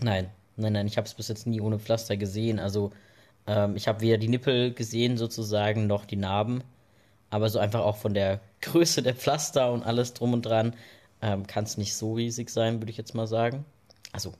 Nein, 0.00 0.30
Nein, 0.60 0.74
nein, 0.74 0.86
ich 0.86 0.96
habe 0.96 1.06
es 1.06 1.14
bis 1.14 1.28
jetzt 1.28 1.46
nie 1.46 1.60
ohne 1.60 1.78
Pflaster 1.78 2.16
gesehen. 2.16 2.58
Also 2.58 2.92
ähm, 3.46 3.76
ich 3.76 3.88
habe 3.88 4.00
weder 4.00 4.18
die 4.18 4.28
Nippel 4.28 4.72
gesehen 4.74 5.16
sozusagen 5.16 5.86
noch 5.86 6.04
die 6.04 6.16
Narben. 6.16 6.62
Aber 7.30 7.48
so 7.48 7.58
einfach 7.58 7.80
auch 7.80 7.96
von 7.96 8.14
der 8.14 8.40
Größe 8.60 9.02
der 9.02 9.14
Pflaster 9.14 9.72
und 9.72 9.82
alles 9.82 10.14
drum 10.14 10.32
und 10.32 10.42
dran 10.42 10.74
ähm, 11.22 11.46
kann 11.46 11.64
es 11.64 11.78
nicht 11.78 11.94
so 11.94 12.14
riesig 12.14 12.50
sein, 12.50 12.80
würde 12.80 12.90
ich 12.90 12.96
jetzt 12.96 13.14
mal 13.14 13.26
sagen. 13.26 13.64
Also, 14.12 14.32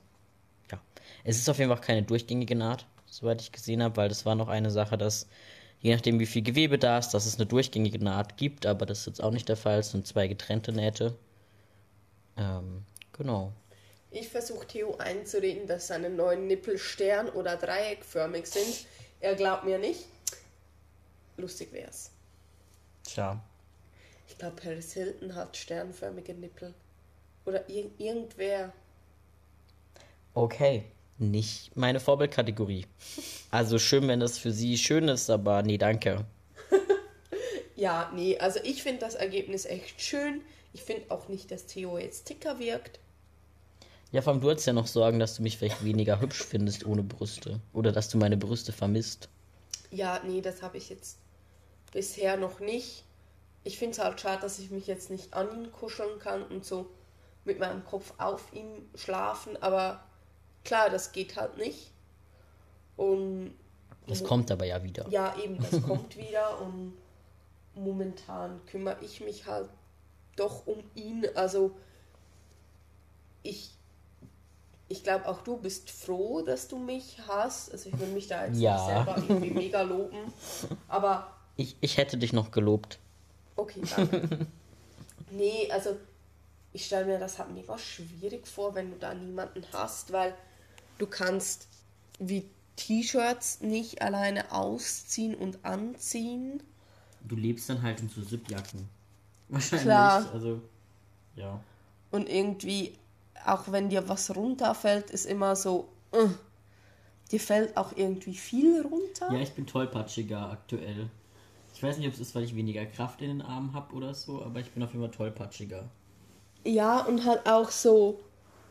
ja. 0.71 0.79
Es 1.23 1.37
ist 1.37 1.49
auf 1.49 1.57
jeden 1.57 1.71
Fall 1.71 1.81
keine 1.81 2.03
durchgängige 2.03 2.55
Naht, 2.55 2.85
soweit 3.05 3.41
ich 3.41 3.51
gesehen 3.51 3.81
habe, 3.81 3.97
weil 3.97 4.09
das 4.09 4.25
war 4.25 4.35
noch 4.35 4.47
eine 4.47 4.71
Sache, 4.71 4.97
dass 4.97 5.27
je 5.79 5.93
nachdem, 5.93 6.19
wie 6.19 6.25
viel 6.25 6.41
Gewebe 6.41 6.77
da 6.77 6.97
ist, 6.97 7.09
dass 7.09 7.25
es 7.25 7.35
eine 7.35 7.45
durchgängige 7.45 8.03
Naht 8.03 8.37
gibt, 8.37 8.65
aber 8.65 8.85
das 8.85 8.99
ist 8.99 9.05
jetzt 9.07 9.23
auch 9.23 9.31
nicht 9.31 9.49
der 9.49 9.57
Fall. 9.57 9.79
Es 9.79 9.91
sind 9.91 10.05
zwei 10.05 10.27
getrennte 10.27 10.71
Nähte. 10.71 11.15
Ähm, 12.37 12.83
genau. 13.13 13.53
Ich 14.09 14.27
versuche 14.27 14.67
Theo 14.67 14.97
einzureden, 14.97 15.67
dass 15.67 15.87
seine 15.87 16.09
neuen 16.09 16.47
Nippel 16.47 16.77
stern- 16.77 17.29
oder 17.29 17.55
dreieckförmig 17.55 18.45
sind. 18.45 18.85
Er 19.21 19.35
glaubt 19.35 19.63
mir 19.63 19.79
nicht. 19.79 20.05
Lustig 21.37 21.71
wär's. 21.71 22.11
Tja. 23.03 23.41
Ich 24.27 24.37
glaube, 24.37 24.55
Paris 24.61 24.93
Hilton 24.93 25.35
hat 25.35 25.55
sternförmige 25.55 26.33
Nippel. 26.33 26.73
Oder 27.45 27.67
ir 27.69 27.89
irgendwer. 27.97 28.73
Okay. 30.33 30.85
Nicht 31.17 31.77
meine 31.77 31.99
Vorbildkategorie. 31.99 32.87
Also 33.51 33.77
schön, 33.77 34.07
wenn 34.07 34.19
das 34.19 34.39
für 34.39 34.51
sie 34.51 34.75
schön 34.77 35.07
ist, 35.07 35.29
aber 35.29 35.61
nee, 35.61 35.77
danke. 35.77 36.25
Ja, 37.75 38.11
nee, 38.13 38.37
also 38.37 38.59
ich 38.63 38.83
finde 38.83 38.99
das 38.99 39.15
Ergebnis 39.15 39.65
echt 39.65 39.99
schön. 39.99 40.41
Ich 40.73 40.83
finde 40.83 41.11
auch 41.11 41.27
nicht, 41.27 41.51
dass 41.51 41.65
Theo 41.65 41.97
jetzt 41.97 42.29
dicker 42.29 42.59
wirkt. 42.59 42.99
Ja, 44.11 44.21
vor 44.21 44.33
allem 44.33 44.41
du 44.41 44.49
hattest 44.49 44.67
ja 44.67 44.73
noch 44.73 44.87
Sorgen, 44.87 45.19
dass 45.19 45.35
du 45.35 45.41
mich 45.41 45.57
vielleicht 45.57 45.83
weniger 45.85 46.19
hübsch 46.19 46.43
findest 46.43 46.85
ohne 46.85 47.03
Brüste. 47.03 47.59
Oder 47.73 47.91
dass 47.91 48.09
du 48.09 48.17
meine 48.17 48.37
Brüste 48.37 48.71
vermisst. 48.73 49.29
Ja, 49.89 50.21
nee, 50.25 50.41
das 50.41 50.61
habe 50.61 50.77
ich 50.77 50.89
jetzt 50.89 51.17
bisher 51.91 52.37
noch 52.37 52.59
nicht. 52.59 53.03
Ich 53.63 53.77
finde 53.77 53.93
es 53.93 53.99
halt 53.99 54.19
schade, 54.19 54.41
dass 54.41 54.59
ich 54.59 54.71
mich 54.71 54.87
jetzt 54.87 55.09
nicht 55.09 55.33
an 55.33 55.49
ihn 55.51 55.71
kuscheln 55.71 56.19
kann 56.19 56.43
und 56.43 56.65
so 56.65 56.89
mit 57.45 57.59
meinem 57.59 57.85
Kopf 57.85 58.13
auf 58.17 58.51
ihm 58.53 58.89
schlafen. 58.95 59.61
Aber 59.61 60.03
klar, 60.63 60.89
das 60.89 61.11
geht 61.11 61.35
halt 61.37 61.57
nicht. 61.57 61.91
Und 62.97 63.53
Das 64.07 64.23
kommt 64.23 64.51
aber 64.51 64.65
ja 64.65 64.83
wieder. 64.83 65.07
ja, 65.09 65.35
eben, 65.41 65.57
das 65.57 65.81
kommt 65.87 66.17
wieder. 66.17 66.59
Und 66.61 66.97
momentan 67.75 68.59
kümmere 68.65 68.97
ich 69.01 69.21
mich 69.21 69.45
halt 69.45 69.69
doch 70.41 70.65
um 70.67 70.77
ihn. 70.95 71.25
Also 71.35 71.71
ich, 73.43 73.71
ich 74.87 75.03
glaube 75.03 75.27
auch 75.27 75.41
du 75.41 75.57
bist 75.57 75.89
froh, 75.89 76.41
dass 76.41 76.67
du 76.67 76.77
mich 76.77 77.17
hast. 77.27 77.71
Also 77.71 77.89
ich 77.89 77.99
will 77.99 78.07
mich 78.09 78.27
da 78.27 78.45
jetzt 78.45 78.59
Ja. 78.59 78.75
nicht 78.75 78.85
selber 78.85 79.17
irgendwie 79.17 79.51
mega 79.51 79.81
loben. 79.81 80.31
Aber 80.87 81.33
Ich, 81.57 81.75
ich 81.81 81.97
hätte 81.97 82.17
dich 82.17 82.33
noch 82.33 82.51
gelobt. 82.51 82.99
okay, 83.55 83.81
danke. 83.95 84.47
nee, 85.31 85.69
also 85.71 85.97
ich 86.73 86.85
stelle 86.85 87.05
mir 87.05 87.19
das 87.19 87.37
halt 87.39 87.51
mega 87.53 87.77
schwierig 87.77 88.47
vor, 88.47 88.75
wenn 88.75 88.91
du 88.91 88.97
da 88.97 89.13
niemanden 89.13 89.63
hast, 89.73 90.11
weil 90.13 90.33
du 90.97 91.07
kannst 91.07 91.67
wie 92.19 92.45
T-Shirts 92.77 93.61
nicht 93.61 94.01
alleine 94.01 94.51
ausziehen 94.51 95.35
und 95.35 95.63
anziehen. 95.65 96.63
Du 97.23 97.35
lebst 97.35 97.69
dann 97.69 97.81
halt 97.81 97.99
in 97.99 98.09
so 98.09 98.21
Zipjacken. 98.23 98.87
Wahrscheinlich. 99.51 99.85
Klar. 99.85 100.25
Also, 100.33 100.61
ja. 101.35 101.59
Und 102.09 102.27
irgendwie, 102.29 102.93
auch 103.45 103.71
wenn 103.71 103.89
dir 103.89 104.07
was 104.09 104.35
runterfällt, 104.35 105.11
ist 105.11 105.25
immer 105.25 105.55
so, 105.55 105.89
äh, 106.11 106.27
dir 107.31 107.39
fällt 107.39 107.77
auch 107.77 107.91
irgendwie 107.95 108.35
viel 108.35 108.81
runter. 108.81 109.31
Ja, 109.31 109.39
ich 109.39 109.53
bin 109.53 109.65
tollpatschiger 109.67 110.51
aktuell. 110.51 111.09
Ich 111.73 111.81
weiß 111.83 111.97
nicht, 111.97 112.07
ob 112.07 112.13
es 112.13 112.19
ist, 112.19 112.35
weil 112.35 112.43
ich 112.43 112.55
weniger 112.55 112.85
Kraft 112.85 113.21
in 113.21 113.29
den 113.29 113.41
Armen 113.41 113.73
habe 113.73 113.93
oder 113.95 114.13
so, 114.13 114.43
aber 114.43 114.59
ich 114.59 114.71
bin 114.71 114.83
auf 114.83 114.91
jeden 114.93 115.03
Fall 115.03 115.11
tollpatschiger. 115.15 115.89
Ja, 116.65 116.99
und 117.05 117.25
halt 117.25 117.47
auch 117.47 117.69
so, 117.71 118.19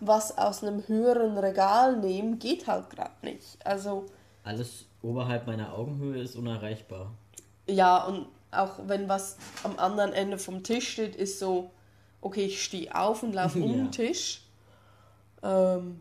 was 0.00 0.36
aus 0.38 0.62
einem 0.62 0.86
höheren 0.86 1.36
Regal 1.38 1.96
nehmen, 1.98 2.38
geht 2.38 2.66
halt 2.66 2.88
gerade 2.90 3.10
nicht. 3.22 3.58
Also, 3.64 4.06
Alles 4.44 4.86
oberhalb 5.02 5.46
meiner 5.46 5.72
Augenhöhe 5.74 6.20
ist 6.22 6.36
unerreichbar. 6.36 7.12
ja, 7.66 8.04
und 8.04 8.26
auch 8.50 8.80
wenn 8.88 9.08
was 9.08 9.36
am 9.62 9.78
anderen 9.78 10.12
Ende 10.12 10.38
vom 10.38 10.62
Tisch 10.62 10.92
steht, 10.92 11.16
ist 11.16 11.38
so, 11.38 11.70
okay, 12.20 12.46
ich 12.46 12.62
stehe 12.62 12.94
auf 12.94 13.22
und 13.22 13.32
laufe 13.32 13.58
um 13.62 13.72
den 13.72 13.92
Tisch. 13.92 14.42
Ähm, 15.42 16.00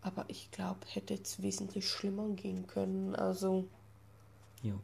aber 0.00 0.24
ich 0.28 0.50
glaube, 0.50 0.80
hätte 0.86 1.14
jetzt 1.14 1.42
wesentlich 1.42 1.88
schlimmer 1.88 2.28
gehen 2.30 2.66
können. 2.66 3.14
Also, 3.14 3.68
Ja. 4.62 4.74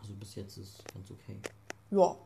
Also 0.00 0.14
bis 0.14 0.34
jetzt 0.34 0.56
ist 0.58 0.82
ganz 0.92 1.10
okay. 1.10 1.36
ja. 1.90 2.16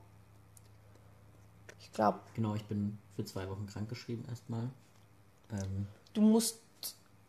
Ich 1.81 1.93
glaube, 1.93 2.21
Genau, 2.35 2.55
ich 2.55 2.65
bin 2.65 2.99
für 3.15 3.25
zwei 3.25 3.49
Wochen 3.49 3.67
krankgeschrieben 3.67 4.25
erstmal. 4.29 4.71
Ähm, 5.53 5.87
du 6.15 6.21
musst 6.23 6.61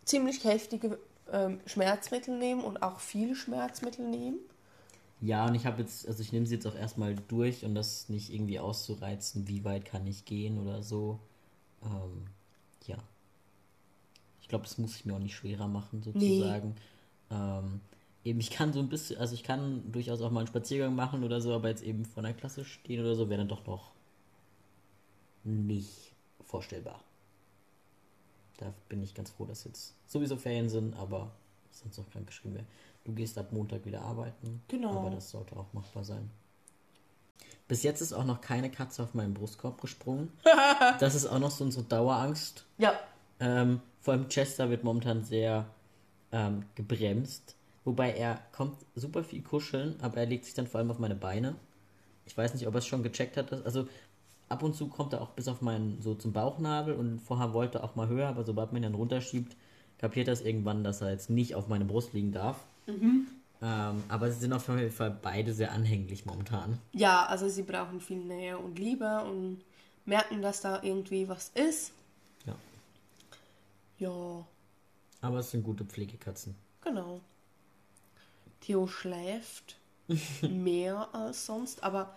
ziemlich 0.05 0.43
heftige 0.43 0.97
ähm, 1.31 1.59
Schmerzmittel 1.65 2.37
nehmen 2.37 2.63
und 2.63 2.81
auch 2.83 2.99
viel 2.99 3.35
Schmerzmittel 3.35 4.07
nehmen. 4.07 4.39
ja, 5.21 5.45
und 5.45 5.55
ich 5.55 5.65
habe 5.65 5.81
jetzt, 5.81 6.07
also 6.07 6.21
ich 6.21 6.31
nehme 6.31 6.45
sie 6.45 6.55
jetzt 6.55 6.67
auch 6.67 6.75
erstmal 6.75 7.15
durch 7.27 7.65
und 7.65 7.75
das 7.75 8.09
nicht 8.09 8.33
irgendwie 8.33 8.59
auszureizen, 8.59 9.47
wie 9.47 9.63
weit 9.63 9.85
kann 9.85 10.05
ich 10.07 10.25
gehen 10.25 10.59
oder 10.59 10.83
so. 10.83 11.19
Ähm, 11.83 12.27
ja. 12.85 12.97
Ich 14.41 14.47
glaube, 14.47 14.63
das 14.63 14.77
muss 14.77 14.95
ich 14.95 15.05
mir 15.05 15.13
auch 15.15 15.19
nicht 15.19 15.35
schwerer 15.35 15.67
machen, 15.67 16.01
sozusagen. 16.03 16.75
Ähm, 17.29 17.81
eben, 18.23 18.39
ich 18.39 18.49
kann 18.49 18.73
so 18.73 18.79
ein 18.79 18.89
bisschen, 18.89 19.19
also 19.19 19.33
ich 19.33 19.43
kann 19.43 19.91
durchaus 19.91 20.21
auch 20.21 20.31
mal 20.31 20.41
einen 20.41 20.47
Spaziergang 20.47 20.95
machen 20.95 21.23
oder 21.23 21.41
so, 21.41 21.53
aber 21.53 21.69
jetzt 21.69 21.83
eben 21.83 22.05
vor 22.05 22.23
der 22.23 22.33
Klasse 22.33 22.63
stehen 22.63 23.01
oder 23.01 23.15
so, 23.15 23.29
wäre 23.29 23.39
dann 23.39 23.49
doch 23.49 23.65
noch 23.65 23.91
nicht 25.43 26.13
vorstellbar. 26.45 27.01
Da 28.57 28.73
bin 28.89 29.03
ich 29.03 29.13
ganz 29.13 29.29
froh, 29.29 29.45
dass 29.45 29.63
jetzt 29.63 29.93
sowieso 30.07 30.35
Ferien 30.35 30.69
sind, 30.69 30.95
aber 30.97 31.31
sonst 31.71 31.97
noch 31.97 32.09
krank 32.09 32.27
geschrieben 32.27 32.55
wäre. 32.55 32.65
Du 33.03 33.13
gehst 33.13 33.37
ab 33.37 33.51
Montag 33.51 33.85
wieder 33.85 34.01
arbeiten. 34.01 34.61
Genau. 34.67 34.99
Aber 34.99 35.11
das 35.11 35.29
sollte 35.29 35.55
auch 35.55 35.71
machbar 35.73 36.03
sein. 36.03 36.29
Bis 37.67 37.83
jetzt 37.83 38.01
ist 38.01 38.13
auch 38.13 38.23
noch 38.23 38.41
keine 38.41 38.71
Katze 38.71 39.03
auf 39.03 39.13
meinen 39.13 39.33
Brustkorb 39.33 39.79
gesprungen. 39.81 40.31
das 40.99 41.15
ist 41.15 41.25
auch 41.25 41.39
noch 41.39 41.51
so 41.51 41.63
unsere 41.63 41.83
Dauerangst. 41.85 42.65
Ja, 42.77 42.93
Ähm, 43.39 43.81
vor 44.01 44.13
allem 44.13 44.29
Chester 44.29 44.69
wird 44.69 44.83
momentan 44.83 45.23
sehr 45.23 45.65
ähm, 46.31 46.65
gebremst. 46.75 47.55
Wobei 47.83 48.11
er 48.13 48.41
kommt 48.51 48.77
super 48.95 49.23
viel 49.23 49.41
kuscheln, 49.41 49.95
aber 50.01 50.17
er 50.17 50.25
legt 50.25 50.45
sich 50.45 50.53
dann 50.53 50.67
vor 50.67 50.79
allem 50.79 50.91
auf 50.91 50.99
meine 50.99 51.15
Beine. 51.15 51.55
Ich 52.25 52.37
weiß 52.37 52.53
nicht, 52.53 52.67
ob 52.67 52.73
er 52.73 52.79
es 52.79 52.87
schon 52.87 53.03
gecheckt 53.03 53.37
hat. 53.37 53.51
Dass, 53.51 53.63
also 53.63 53.87
ab 54.49 54.63
und 54.63 54.75
zu 54.75 54.87
kommt 54.87 55.13
er 55.13 55.21
auch 55.21 55.29
bis 55.31 55.47
auf 55.47 55.61
meinen, 55.61 56.01
so 56.01 56.15
zum 56.15 56.33
Bauchnabel 56.33 56.93
und 56.95 57.19
vorher 57.19 57.53
wollte 57.53 57.79
er 57.79 57.83
auch 57.83 57.95
mal 57.95 58.07
höher, 58.07 58.27
aber 58.27 58.43
sobald 58.43 58.71
man 58.71 58.81
ihn 58.81 58.83
dann 58.83 58.95
runterschiebt, 58.95 59.55
kapiert 59.97 60.27
er 60.27 60.33
es 60.33 60.41
irgendwann, 60.41 60.83
dass 60.83 61.01
er 61.01 61.11
jetzt 61.11 61.29
nicht 61.29 61.55
auf 61.55 61.67
meine 61.67 61.85
Brust 61.85 62.13
liegen 62.13 62.31
darf. 62.31 62.57
Ähm, 62.87 64.03
aber 64.07 64.31
sie 64.31 64.39
sind 64.39 64.53
auf 64.53 64.67
jeden 64.69 64.91
Fall 64.91 65.17
beide 65.21 65.53
sehr 65.53 65.71
anhänglich 65.71 66.25
momentan. 66.25 66.77
ja, 66.93 67.25
also 67.25 67.49
sie 67.49 67.63
brauchen 67.63 67.99
viel 67.99 68.19
Nähe 68.23 68.57
und 68.57 68.77
Liebe 68.79 69.23
und 69.23 69.61
merken, 70.05 70.41
dass 70.41 70.61
da 70.61 70.81
irgendwie 70.83 71.27
was 71.27 71.49
ist. 71.55 71.91
Ja. 72.45 72.55
Ja, 73.97 74.45
Aber 75.21 75.39
es 75.39 75.49
sind 75.51 75.63
gute 75.63 75.83
Pflegekatzen. 75.85 76.55
genau. 76.81 77.19
Theo 78.61 78.87
schläft 78.87 79.77
mehr 80.41 81.07
als 81.13 81.45
sonst, 81.45 81.83
aber 81.83 82.15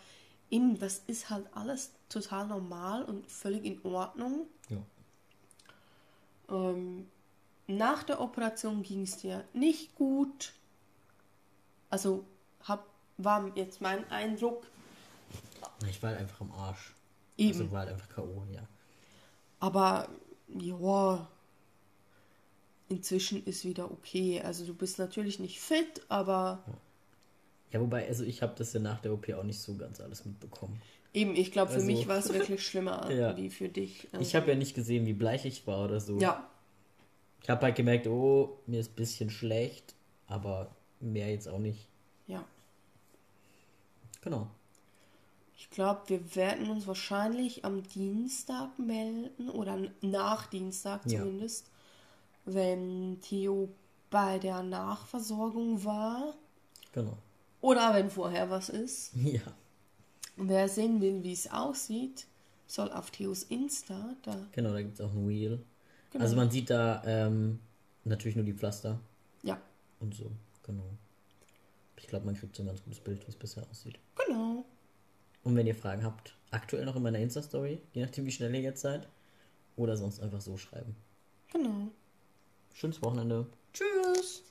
eben, 0.51 0.79
das 0.79 1.03
ist 1.07 1.31
halt 1.31 1.47
alles 1.55 1.93
total 2.09 2.47
normal 2.47 3.05
und 3.05 3.31
völlig 3.31 3.65
in 3.65 3.85
Ordnung. 3.85 4.47
Ja. 4.69 4.83
Ähm, 6.49 7.09
nach 7.67 8.03
der 8.03 8.21
Operation 8.21 8.83
ging 8.83 9.03
es 9.03 9.19
dir 9.19 9.45
nicht 9.53 9.95
gut. 9.95 10.53
Also 11.89 12.25
hab, 12.65 12.87
war 13.17 13.57
jetzt 13.57 13.81
mein 13.81 14.09
Eindruck. 14.11 14.67
Ich 15.89 16.03
war 16.03 16.11
halt 16.11 16.21
einfach 16.21 16.41
am 16.41 16.53
Arsch. 16.53 16.95
Eben. 17.37 17.61
Also 17.61 17.73
war 17.73 17.81
halt 17.81 17.91
einfach 17.91 18.09
K.O., 18.09 18.45
ja. 18.53 18.67
Aber 19.61 20.09
ja, 20.49 21.29
inzwischen 22.89 23.45
ist 23.45 23.65
wieder 23.65 23.91
okay. 23.91 24.41
Also 24.43 24.67
du 24.67 24.75
bist 24.75 24.99
natürlich 24.99 25.39
nicht 25.39 25.61
fit, 25.61 26.03
aber 26.09 26.63
Ja, 26.67 26.73
wobei, 27.79 28.09
also 28.09 28.25
ich 28.25 28.43
habe 28.43 28.55
das 28.57 28.73
ja 28.73 28.81
nach 28.81 29.01
der 29.01 29.13
OP 29.13 29.29
auch 29.35 29.45
nicht 29.45 29.61
so 29.61 29.77
ganz 29.77 30.01
alles 30.01 30.25
mitbekommen. 30.25 30.81
eben, 31.13 31.37
ich 31.37 31.53
glaube, 31.53 31.71
für 31.71 31.77
Also- 31.77 31.87
mich 31.87 32.09
war 32.09 32.19
es 32.19 32.29
wirklich 32.33 32.67
schlimmer 32.67 33.09
Ja. 33.13 33.37
wie 33.37 33.51
für 33.51 33.69
dich. 33.69 34.09
Also, 34.13 34.25
Ich 34.27 34.35
habe 34.35 34.49
ja 34.51 34.57
nicht 34.57 34.75
gesehen, 34.75 35.07
wie 35.07 35.13
bleich 35.13 35.45
ich 35.45 35.67
war 35.67 35.85
oder 35.85 36.01
so. 36.01 36.19
ja, 36.19 36.49
Ich 37.43 37.49
habe 37.51 37.63
halt 37.63 37.77
gemerkt, 37.77 38.07
oh, 38.09 38.59
mir 38.67 38.81
ist 38.81 38.93
ein 38.93 38.97
bisschen 38.97 39.31
schlecht, 39.31 39.95
aber 40.27 40.75
mehr 41.01 41.31
jetzt 41.31 41.49
auch 41.49 41.59
nicht. 41.61 41.87
ja. 42.27 42.45
Genau. 44.23 44.49
Ich 45.57 45.69
glaube, 45.71 46.01
wir 46.09 46.35
werden 46.37 46.71
uns 46.71 46.87
wahrscheinlich 46.87 47.65
am 47.65 47.83
Dienstag 47.83 48.79
melden 48.79 49.49
oder 49.51 49.79
nach 50.01 50.47
Dienstag 50.47 51.03
Ja. 51.07 51.21
zumindest, 51.21 51.71
wenn 52.45 53.19
Theo 53.23 53.69
bei 54.11 54.39
der 54.39 54.63
Nachversorgung 54.63 55.85
war 55.85 56.35
Genau. 56.93 57.17
Oder 57.61 57.95
wenn 57.95 58.11
vorher 58.11 58.51
was 58.51 58.69
ist. 58.69 59.13
Ja. 59.25 59.41
Und 60.37 60.49
wer 60.49 60.69
sehen 60.69 61.01
will, 61.03 61.23
wie 61.23 61.33
es 61.33 61.51
aussieht, 61.51 62.27
soll 62.67 62.91
auf 62.93 63.11
Theos 63.11 63.43
Insta 63.43 64.15
da. 64.23 64.47
Genau, 64.53 64.73
da 64.73 64.81
gibt 64.81 64.95
es 64.95 65.01
auch 65.01 65.13
ein 65.13 65.29
Wheel. 65.29 65.63
Genau. 66.13 66.25
Also 66.25 66.37
man 66.37 66.51
sieht 66.51 66.71
da 66.71 67.03
ähm, 67.05 67.59
natürlich 68.05 68.37
nur 68.37 68.45
die 68.45 68.55
Pflaster 68.55 68.99
Ja, 69.43 69.61
und 69.99 70.15
so. 70.15 70.31
Genau. 70.63 70.85
Ich 71.97 72.07
glaube, 72.07 72.25
man 72.25 72.35
kriegt 72.37 72.57
so 72.57 72.63
ein 72.63 72.67
ganz 72.67 72.83
gutes 72.83 73.01
Bild, 73.01 73.23
wie 73.27 73.31
es 73.31 73.37
bisher 73.37 73.65
aussieht. 73.71 73.99
genau. 74.17 74.65
Und 75.45 75.57
wenn 75.57 75.67
ihr 75.67 75.75
Fragen 75.75 76.05
habt, 76.05 76.35
aktuell 76.51 76.85
noch 76.87 76.97
in 76.97 77.03
meiner 77.03 77.19
Insta-Story, 77.19 77.81
je 77.93 78.03
nachdem, 78.03 78.25
wie 78.27 78.33
schnell 78.33 78.55
ihr 78.55 78.61
jetzt 78.61 78.81
seid, 78.83 79.09
oder 79.77 79.97
sonst 79.97 80.21
einfach 80.21 80.41
so 80.41 80.57
schreiben. 80.57 80.95
Genau. 81.53 81.89
Schönes 82.73 83.01
Wochenende. 83.03 83.47
Tschüss. 83.73 84.43